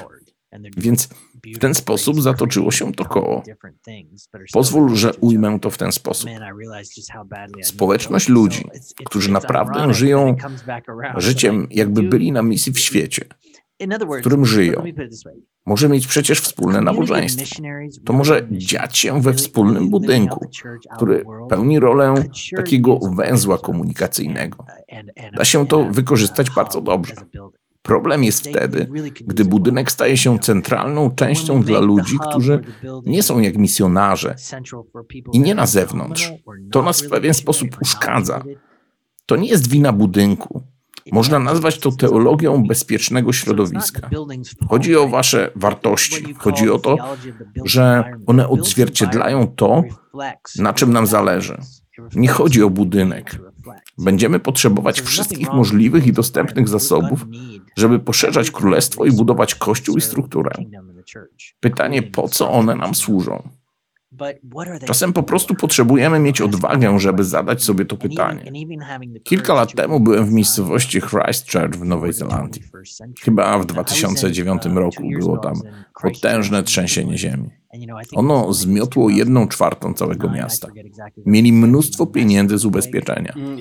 Więc 0.76 1.08
w 1.56 1.58
ten 1.58 1.74
sposób 1.74 2.20
zatoczyło 2.20 2.70
się 2.70 2.92
to 2.92 3.04
koło. 3.04 3.42
Pozwól, 4.52 4.96
że 4.96 5.14
ujmę 5.14 5.60
to 5.60 5.70
w 5.70 5.78
ten 5.78 5.92
sposób. 5.92 6.30
Społeczność 7.62 8.28
ludzi, 8.28 8.64
którzy 9.04 9.32
naprawdę 9.32 9.94
żyją 9.94 10.36
życiem, 11.16 11.66
jakby 11.70 12.02
byli 12.02 12.32
na 12.32 12.42
misji 12.42 12.72
w 12.72 12.78
świecie, 12.78 13.24
w 13.80 14.20
którym 14.20 14.46
żyją. 14.46 14.82
może 15.66 15.88
mieć 15.88 16.06
przecież 16.06 16.40
wspólne 16.40 16.80
nabożeństwo. 16.80 17.62
To 18.04 18.12
może 18.12 18.46
dziać 18.50 18.98
się 18.98 19.22
we 19.22 19.34
wspólnym 19.34 19.90
budynku, 19.90 20.46
który 20.96 21.24
pełni 21.48 21.80
rolę 21.80 22.14
takiego 22.56 22.98
węzła 23.16 23.58
komunikacyjnego. 23.58 24.64
Da 25.36 25.44
się 25.44 25.66
to 25.66 25.84
wykorzystać 25.84 26.50
bardzo 26.50 26.80
dobrze. 26.80 27.14
Problem 27.82 28.24
jest 28.24 28.48
wtedy, 28.48 28.88
gdy 29.26 29.44
budynek 29.44 29.92
staje 29.92 30.16
się 30.16 30.38
centralną 30.38 31.10
częścią 31.10 31.62
dla 31.62 31.80
ludzi, 31.80 32.18
którzy 32.30 32.60
nie 33.06 33.22
są 33.22 33.40
jak 33.40 33.56
misjonarze 33.56 34.34
i 35.32 35.40
nie 35.40 35.54
na 35.54 35.66
zewnątrz. 35.66 36.32
To 36.72 36.82
nas 36.82 37.02
w 37.02 37.10
pewien 37.10 37.34
sposób 37.34 37.68
uszkadza. 37.82 38.44
To 39.26 39.36
nie 39.36 39.48
jest 39.48 39.70
wina 39.70 39.92
budynku. 39.92 40.62
Można 41.12 41.38
nazwać 41.38 41.78
to 41.78 41.92
teologią 41.92 42.62
bezpiecznego 42.62 43.32
środowiska. 43.32 44.10
Chodzi 44.68 44.96
o 44.96 45.08
wasze 45.08 45.50
wartości. 45.56 46.34
Chodzi 46.34 46.70
o 46.70 46.78
to, 46.78 46.96
że 47.64 48.04
one 48.26 48.48
odzwierciedlają 48.48 49.46
to, 49.46 49.82
na 50.58 50.72
czym 50.72 50.92
nam 50.92 51.06
zależy. 51.06 51.58
Nie 52.14 52.28
chodzi 52.28 52.62
o 52.62 52.70
budynek. 52.70 53.40
Będziemy 53.98 54.40
potrzebować 54.40 55.00
wszystkich 55.00 55.52
możliwych 55.52 56.06
i 56.06 56.12
dostępnych 56.12 56.68
zasobów, 56.68 57.26
żeby 57.76 57.98
poszerzać 57.98 58.50
królestwo 58.50 59.04
i 59.04 59.12
budować 59.12 59.54
kościół 59.54 59.96
i 59.96 60.00
strukturę. 60.00 60.50
Pytanie, 61.60 62.02
po 62.02 62.28
co 62.28 62.50
one 62.50 62.74
nam 62.74 62.94
służą? 62.94 63.48
Czasem 64.86 65.12
po 65.12 65.22
prostu 65.22 65.54
potrzebujemy 65.54 66.18
mieć 66.18 66.40
odwagę, 66.40 66.98
żeby 66.98 67.24
zadać 67.24 67.62
sobie 67.62 67.84
to 67.84 67.96
pytanie. 67.96 68.52
Kilka 69.24 69.54
lat 69.54 69.74
temu 69.74 70.00
byłem 70.00 70.26
w 70.26 70.32
miejscowości 70.32 71.00
Christchurch 71.00 71.76
w 71.76 71.84
Nowej 71.84 72.12
Zelandii. 72.12 72.62
Chyba 73.20 73.58
w 73.58 73.66
2009 73.66 74.62
roku 74.74 75.02
było 75.20 75.38
tam 75.38 75.54
potężne 76.02 76.62
trzęsienie 76.62 77.18
ziemi. 77.18 77.50
Ono 78.14 78.52
zmiotło 78.52 79.10
jedną 79.10 79.48
czwartą 79.48 79.94
całego 79.94 80.30
miasta. 80.30 80.68
Mieli 81.26 81.52
mnóstwo 81.52 82.06
pieniędzy 82.06 82.58
z 82.58 82.64
ubezpieczenia. 82.64 83.32
Mm. 83.36 83.58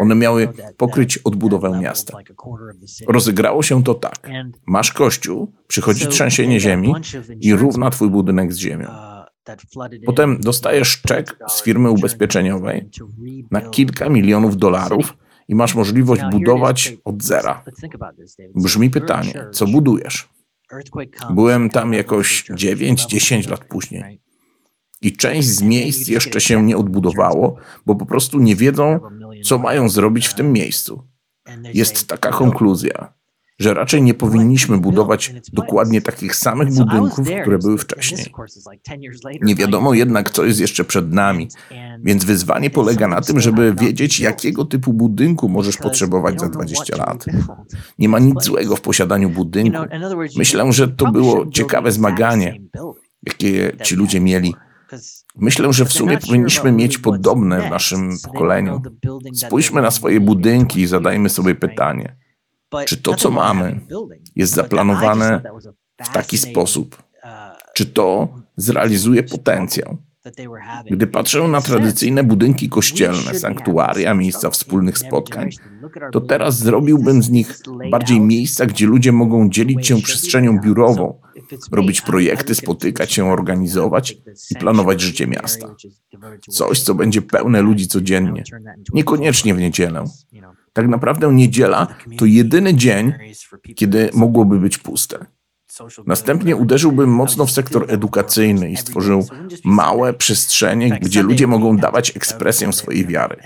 One 0.00 0.14
miały 0.14 0.48
pokryć 0.76 1.18
odbudowę 1.18 1.80
miasta. 1.80 2.18
Rozegrało 3.08 3.62
się 3.62 3.82
to 3.82 3.94
tak. 3.94 4.28
Masz 4.66 4.92
kościół, 4.92 5.52
przychodzi 5.66 6.06
trzęsienie 6.06 6.60
ziemi 6.60 6.94
i 7.40 7.54
równa 7.54 7.90
twój 7.90 8.10
budynek 8.10 8.52
z 8.52 8.56
ziemią. 8.56 8.88
Potem 10.06 10.40
dostajesz 10.40 11.00
czek 11.00 11.36
z 11.48 11.62
firmy 11.62 11.90
ubezpieczeniowej 11.90 12.90
na 13.50 13.60
kilka 13.60 14.08
milionów 14.08 14.56
dolarów 14.56 15.16
i 15.48 15.54
masz 15.54 15.74
możliwość 15.74 16.22
budować 16.30 16.96
od 17.04 17.22
zera. 17.22 17.64
Brzmi 18.54 18.90
pytanie, 18.90 19.46
co 19.52 19.66
budujesz? 19.66 20.28
Byłem 21.30 21.70
tam 21.70 21.92
jakoś 21.92 22.44
9-10 22.50 23.50
lat 23.50 23.64
później. 23.64 24.20
I 25.02 25.16
część 25.16 25.48
z 25.48 25.62
miejsc 25.62 26.08
jeszcze 26.08 26.40
się 26.40 26.62
nie 26.62 26.76
odbudowało, 26.76 27.56
bo 27.86 27.94
po 27.94 28.06
prostu 28.06 28.38
nie 28.38 28.56
wiedzą, 28.56 29.00
co 29.44 29.58
mają 29.58 29.88
zrobić 29.88 30.28
w 30.28 30.34
tym 30.34 30.52
miejscu. 30.52 31.08
Jest 31.74 32.08
taka 32.08 32.30
konkluzja, 32.30 33.17
że 33.58 33.74
raczej 33.74 34.02
nie 34.02 34.14
powinniśmy 34.14 34.78
budować 34.78 35.34
dokładnie 35.52 36.02
takich 36.02 36.36
samych 36.36 36.74
budynków, 36.74 37.28
które 37.42 37.58
były 37.58 37.78
wcześniej. 37.78 38.26
Nie 39.42 39.54
wiadomo 39.54 39.94
jednak, 39.94 40.30
co 40.30 40.44
jest 40.44 40.60
jeszcze 40.60 40.84
przed 40.84 41.12
nami, 41.12 41.48
więc 42.02 42.24
wyzwanie 42.24 42.70
polega 42.70 43.08
na 43.08 43.20
tym, 43.20 43.40
żeby 43.40 43.74
wiedzieć, 43.74 44.20
jakiego 44.20 44.64
typu 44.64 44.92
budynku 44.92 45.48
możesz 45.48 45.76
potrzebować 45.76 46.40
za 46.40 46.48
20 46.48 46.96
lat. 46.96 47.24
Nie 47.98 48.08
ma 48.08 48.18
nic 48.18 48.42
złego 48.42 48.76
w 48.76 48.80
posiadaniu 48.80 49.30
budynku. 49.30 49.78
Myślę, 50.36 50.72
że 50.72 50.88
to 50.88 51.12
było 51.12 51.46
ciekawe 51.50 51.92
zmaganie, 51.92 52.60
jakie 53.26 53.72
ci 53.82 53.96
ludzie 53.96 54.20
mieli. 54.20 54.54
Myślę, 55.36 55.72
że 55.72 55.84
w 55.84 55.92
sumie 55.92 56.18
powinniśmy 56.18 56.72
mieć 56.72 56.98
podobne 56.98 57.62
w 57.62 57.70
naszym 57.70 58.10
pokoleniu. 58.24 58.82
Spójrzmy 59.34 59.82
na 59.82 59.90
swoje 59.90 60.20
budynki 60.20 60.80
i 60.80 60.86
zadajmy 60.86 61.28
sobie 61.28 61.54
pytanie, 61.54 62.16
czy 62.86 62.96
to, 62.96 63.14
co 63.14 63.30
mamy, 63.30 63.80
jest 64.36 64.54
zaplanowane 64.54 65.42
w 66.04 66.08
taki 66.08 66.38
sposób? 66.38 67.02
Czy 67.74 67.86
to 67.86 68.28
zrealizuje 68.56 69.22
potencjał? 69.22 69.96
Gdy 70.90 71.06
patrzę 71.06 71.48
na 71.48 71.60
tradycyjne 71.60 72.24
budynki 72.24 72.68
kościelne, 72.68 73.34
sanktuaria, 73.34 74.14
miejsca 74.14 74.50
wspólnych 74.50 74.98
spotkań, 74.98 75.50
to 76.12 76.20
teraz 76.20 76.58
zrobiłbym 76.58 77.22
z 77.22 77.30
nich 77.30 77.58
bardziej 77.90 78.20
miejsca, 78.20 78.66
gdzie 78.66 78.86
ludzie 78.86 79.12
mogą 79.12 79.50
dzielić 79.50 79.86
się 79.86 80.02
przestrzenią 80.02 80.60
biurową, 80.60 81.20
robić 81.72 82.00
projekty, 82.00 82.54
spotykać 82.54 83.12
się, 83.12 83.26
organizować 83.26 84.16
i 84.50 84.54
planować 84.54 85.00
życie 85.00 85.26
miasta. 85.26 85.74
Coś, 86.48 86.82
co 86.82 86.94
będzie 86.94 87.22
pełne 87.22 87.62
ludzi 87.62 87.88
codziennie, 87.88 88.42
niekoniecznie 88.94 89.54
w 89.54 89.58
niedzielę. 89.58 90.04
Tak 90.78 90.88
naprawdę 90.88 91.32
niedziela 91.32 91.86
to 92.18 92.24
jedyny 92.24 92.74
dzień, 92.74 93.12
kiedy 93.76 94.10
mogłoby 94.14 94.58
być 94.58 94.78
puste. 94.78 95.26
Następnie 96.06 96.56
uderzyłbym 96.56 97.10
mocno 97.10 97.46
w 97.46 97.50
sektor 97.50 97.84
edukacyjny 97.88 98.70
i 98.70 98.76
stworzył 98.76 99.26
małe 99.64 100.14
przestrzenie, 100.14 100.98
gdzie 101.02 101.22
ludzie 101.22 101.46
mogą 101.46 101.76
dawać 101.76 102.16
ekspresję 102.16 102.72
swojej 102.72 103.06
wiary. 103.06 103.36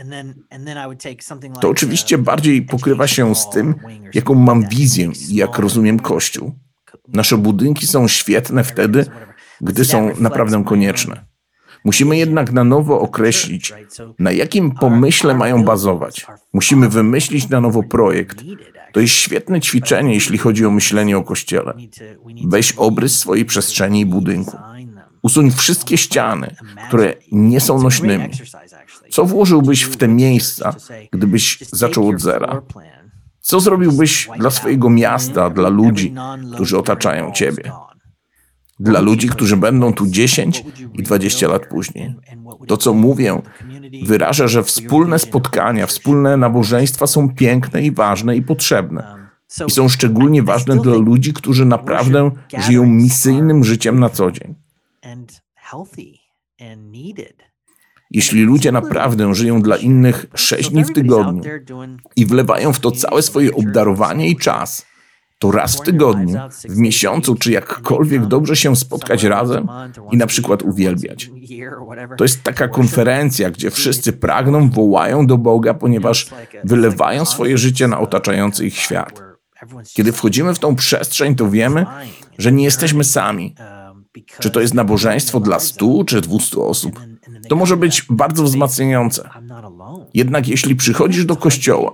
To 1.61 1.69
oczywiście 1.69 2.19
bardziej 2.19 2.63
pokrywa 2.63 3.07
się 3.07 3.35
z 3.35 3.51
tym, 3.51 3.75
jaką 4.15 4.35
mam 4.35 4.69
wizję 4.69 5.11
i 5.29 5.35
jak 5.35 5.59
rozumiem 5.59 6.01
Kościół. 6.01 6.55
Nasze 7.09 7.39
budynki 7.39 7.87
są 7.87 8.09
świetne 8.09 8.65
wtedy, 8.65 9.07
gdy 9.61 9.85
są 9.85 10.11
naprawdę 10.21 10.65
konieczne. 10.65 11.32
Musimy 11.85 12.17
jednak 12.17 12.53
na 12.53 12.65
nowo 12.65 13.01
określić, 13.01 13.75
na 14.19 14.33
jakim 14.33 14.71
pomyśle 14.71 15.35
mają 15.35 15.65
bazować. 15.65 16.27
Musimy 16.53 16.89
wymyślić 16.89 17.49
na 17.49 17.61
nowo 17.61 17.83
projekt. 17.83 18.43
To 18.93 19.01
jest 19.01 19.15
świetne 19.15 19.61
ćwiczenie, 19.61 20.15
jeśli 20.15 20.39
chodzi 20.39 20.67
o 20.67 20.71
myślenie 20.71 21.19
o 21.19 21.23
kościele. 21.23 21.75
Weź 22.45 22.73
obrys 22.73 23.19
swojej 23.19 23.45
przestrzeni 23.45 24.01
i 24.01 24.07
budynku. 24.07 24.57
Usuń 25.23 25.51
wszystkie 25.51 25.99
ściany, 25.99 26.55
które 26.89 27.15
nie 27.33 27.61
są 27.61 27.83
nośnymi. 27.83 28.31
Co 29.11 29.25
włożyłbyś 29.25 29.83
w 29.83 29.97
te 29.97 30.09
miejsca, 30.09 30.75
gdybyś 31.13 31.59
zaczął 31.73 32.09
od 32.09 32.21
zera? 32.21 32.63
Co 33.41 33.61
zrobiłbyś 33.61 34.29
dla 34.39 34.51
swojego 34.51 34.91
miasta, 34.91 35.51
dla 35.51 35.69
ludzi, 35.69 36.15
którzy 36.55 36.79
otaczają 36.79 37.33
ciebie? 37.33 37.73
Dla 38.81 39.01
ludzi, 39.01 39.29
którzy 39.29 39.57
będą 39.57 39.93
tu 39.93 40.07
10 40.07 40.65
i 40.95 41.03
20 41.03 41.49
lat 41.49 41.67
później. 41.67 42.15
To, 42.67 42.77
co 42.77 42.95
mówię, 42.95 43.43
wyraża, 44.05 44.49
że 44.49 44.63
wspólne 44.63 45.19
spotkania, 45.19 45.87
wspólne 45.87 46.37
nabożeństwa 46.37 47.07
są 47.07 47.35
piękne 47.35 47.83
i 47.83 47.91
ważne 47.91 48.37
i 48.37 48.43
potrzebne. 48.43 49.29
I 49.67 49.71
są 49.71 49.89
szczególnie 49.89 50.43
ważne 50.43 50.77
dla 50.77 50.95
ludzi, 50.97 51.33
którzy 51.33 51.65
naprawdę 51.65 52.31
żyją 52.59 52.87
misyjnym 52.87 53.65
życiem 53.65 54.01
na 54.01 54.09
co 54.09 54.31
dzień. 54.31 54.55
Jeśli 58.11 58.43
ludzie 58.43 58.73
naprawdę 58.73 59.35
żyją 59.35 59.63
dla 59.63 59.77
innych 59.77 60.27
sześć 60.35 60.71
dni 60.71 60.85
w 60.85 60.93
tygodniu 60.93 61.43
i 62.17 62.27
wlewają 62.27 62.73
w 62.73 62.81
to 62.81 62.91
całe 62.91 63.23
swoje 63.23 63.55
obdarowanie 63.55 64.29
i 64.29 64.37
czas, 64.37 64.87
to 65.43 65.51
raz 65.51 65.77
w 65.77 65.81
tygodniu, 65.81 66.39
w 66.69 66.77
miesiącu, 66.77 67.35
czy 67.35 67.53
jakkolwiek 67.53 68.27
dobrze 68.27 68.57
się 68.57 68.77
spotkać 68.77 69.25
razem 69.25 69.69
i 70.13 70.17
na 70.17 70.27
przykład 70.27 70.63
uwielbiać. 70.63 71.31
To 72.19 72.25
jest 72.25 72.43
taka 72.43 72.69
konferencja, 72.69 73.51
gdzie 73.51 73.71
wszyscy 73.71 74.13
pragną, 74.13 74.71
wołają 74.71 75.27
do 75.27 75.39
Boga, 75.39 75.75
ponieważ 75.75 76.31
wylewają 76.65 77.25
swoje 77.25 77.59
życie 77.59 77.89
na 77.89 78.01
otaczający 78.01 78.67
ich 78.67 78.77
świat. 78.77 79.23
Kiedy 79.95 80.13
wchodzimy 80.13 80.55
w 80.55 80.59
tą 80.59 80.77
przestrzeń, 80.77 81.35
to 81.35 81.51
wiemy, 81.51 81.87
że 82.39 82.53
nie 82.53 82.65
jesteśmy 82.65 83.05
sami. 83.05 83.55
Czy 84.39 84.51
to 84.51 84.61
jest 84.61 84.75
nabożeństwo 84.75 85.41
dla 85.41 85.59
stu 85.59 86.05
czy 86.05 86.21
dwustu 86.21 86.65
osób? 86.65 87.01
To 87.49 87.57
może 87.57 87.77
być 87.77 88.07
bardzo 88.11 88.43
wzmacniające. 88.43 89.31
Jednak 90.15 90.49
jeśli 90.49 90.77
przychodzisz 90.77 91.25
do 91.25 91.37
kościoła 91.37 91.93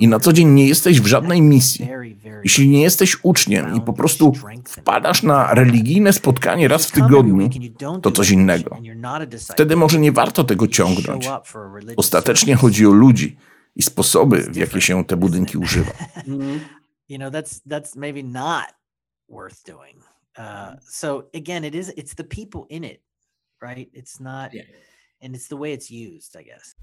i 0.00 0.08
na 0.08 0.20
co 0.20 0.32
dzień 0.32 0.48
nie 0.48 0.68
jesteś 0.68 1.00
w 1.00 1.06
żadnej 1.06 1.42
misji, 1.42 1.88
jeśli 2.44 2.68
nie 2.68 2.82
jesteś 2.82 3.16
uczniem 3.22 3.76
i 3.76 3.80
po 3.80 3.92
prostu 3.92 4.32
wpadasz 4.64 5.22
na 5.22 5.54
religijne 5.54 6.12
spotkanie 6.12 6.68
raz 6.68 6.86
w 6.86 6.92
tygodniu, 6.92 7.50
to 8.02 8.10
coś 8.10 8.30
innego. 8.30 8.76
Wtedy 9.50 9.76
może 9.76 9.98
nie 9.98 10.12
warto 10.12 10.44
tego 10.44 10.68
ciągnąć. 10.68 11.28
Ostatecznie 11.96 12.56
chodzi 12.56 12.86
o 12.86 12.90
ludzi 12.90 13.36
i 13.76 13.82
sposoby, 13.82 14.42
w 14.50 14.56
jakie 14.56 14.80
się 14.80 15.04
te 15.04 15.16
budynki 15.16 15.58
używa. 15.64 15.92
worth 19.32 19.64
doing 19.64 19.96
uh 20.38 20.74
so 20.80 21.24
again 21.34 21.64
it 21.64 21.74
is 21.74 21.92
it's 21.96 22.14
the 22.14 22.24
people 22.24 22.66
in 22.68 22.84
it 22.84 23.00
right 23.62 23.88
it's 23.94 24.20
not 24.20 24.50
and 25.22 25.34
it's 25.36 25.48
the 25.48 25.56
way 25.56 25.72
it's 25.72 25.90
used 25.90 26.36
i 26.40 26.44
guess 26.44 26.74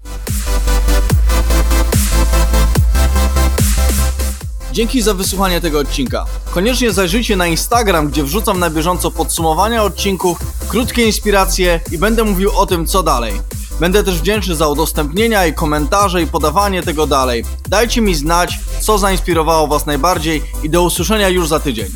Dzięki 4.72 5.02
za 5.02 5.14
wysłuchanie 5.14 5.60
tego 5.60 5.78
odcinka. 5.78 6.26
Koniecznie 6.50 6.92
zajrzyjcie 6.92 7.36
na 7.36 7.46
Instagram, 7.46 8.08
gdzie 8.08 8.24
wrzucam 8.24 8.58
na 8.58 8.70
bieżąco 8.70 9.10
podsumowania 9.10 9.82
odcinków, 9.82 10.38
krótkie 10.68 11.06
inspiracje 11.06 11.80
i 11.92 11.98
będę 11.98 12.24
mówił 12.24 12.50
o 12.56 12.66
tym, 12.66 12.86
co 12.86 13.02
dalej. 13.02 13.32
Będę 13.80 14.04
też 14.04 14.18
wdzięczny 14.18 14.54
za 14.54 14.68
udostępnienia 14.68 15.46
i 15.46 15.54
komentarze 15.54 16.22
i 16.22 16.26
podawanie 16.26 16.82
tego 16.82 17.06
dalej. 17.06 17.44
Dajcie 17.68 18.00
mi 18.00 18.14
znać, 18.14 18.58
co 18.80 18.98
zainspirowało 18.98 19.66
Was 19.66 19.86
najbardziej 19.86 20.42
i 20.62 20.70
do 20.70 20.82
usłyszenia 20.82 21.28
już 21.28 21.48
za 21.48 21.60
tydzień. 21.60 21.86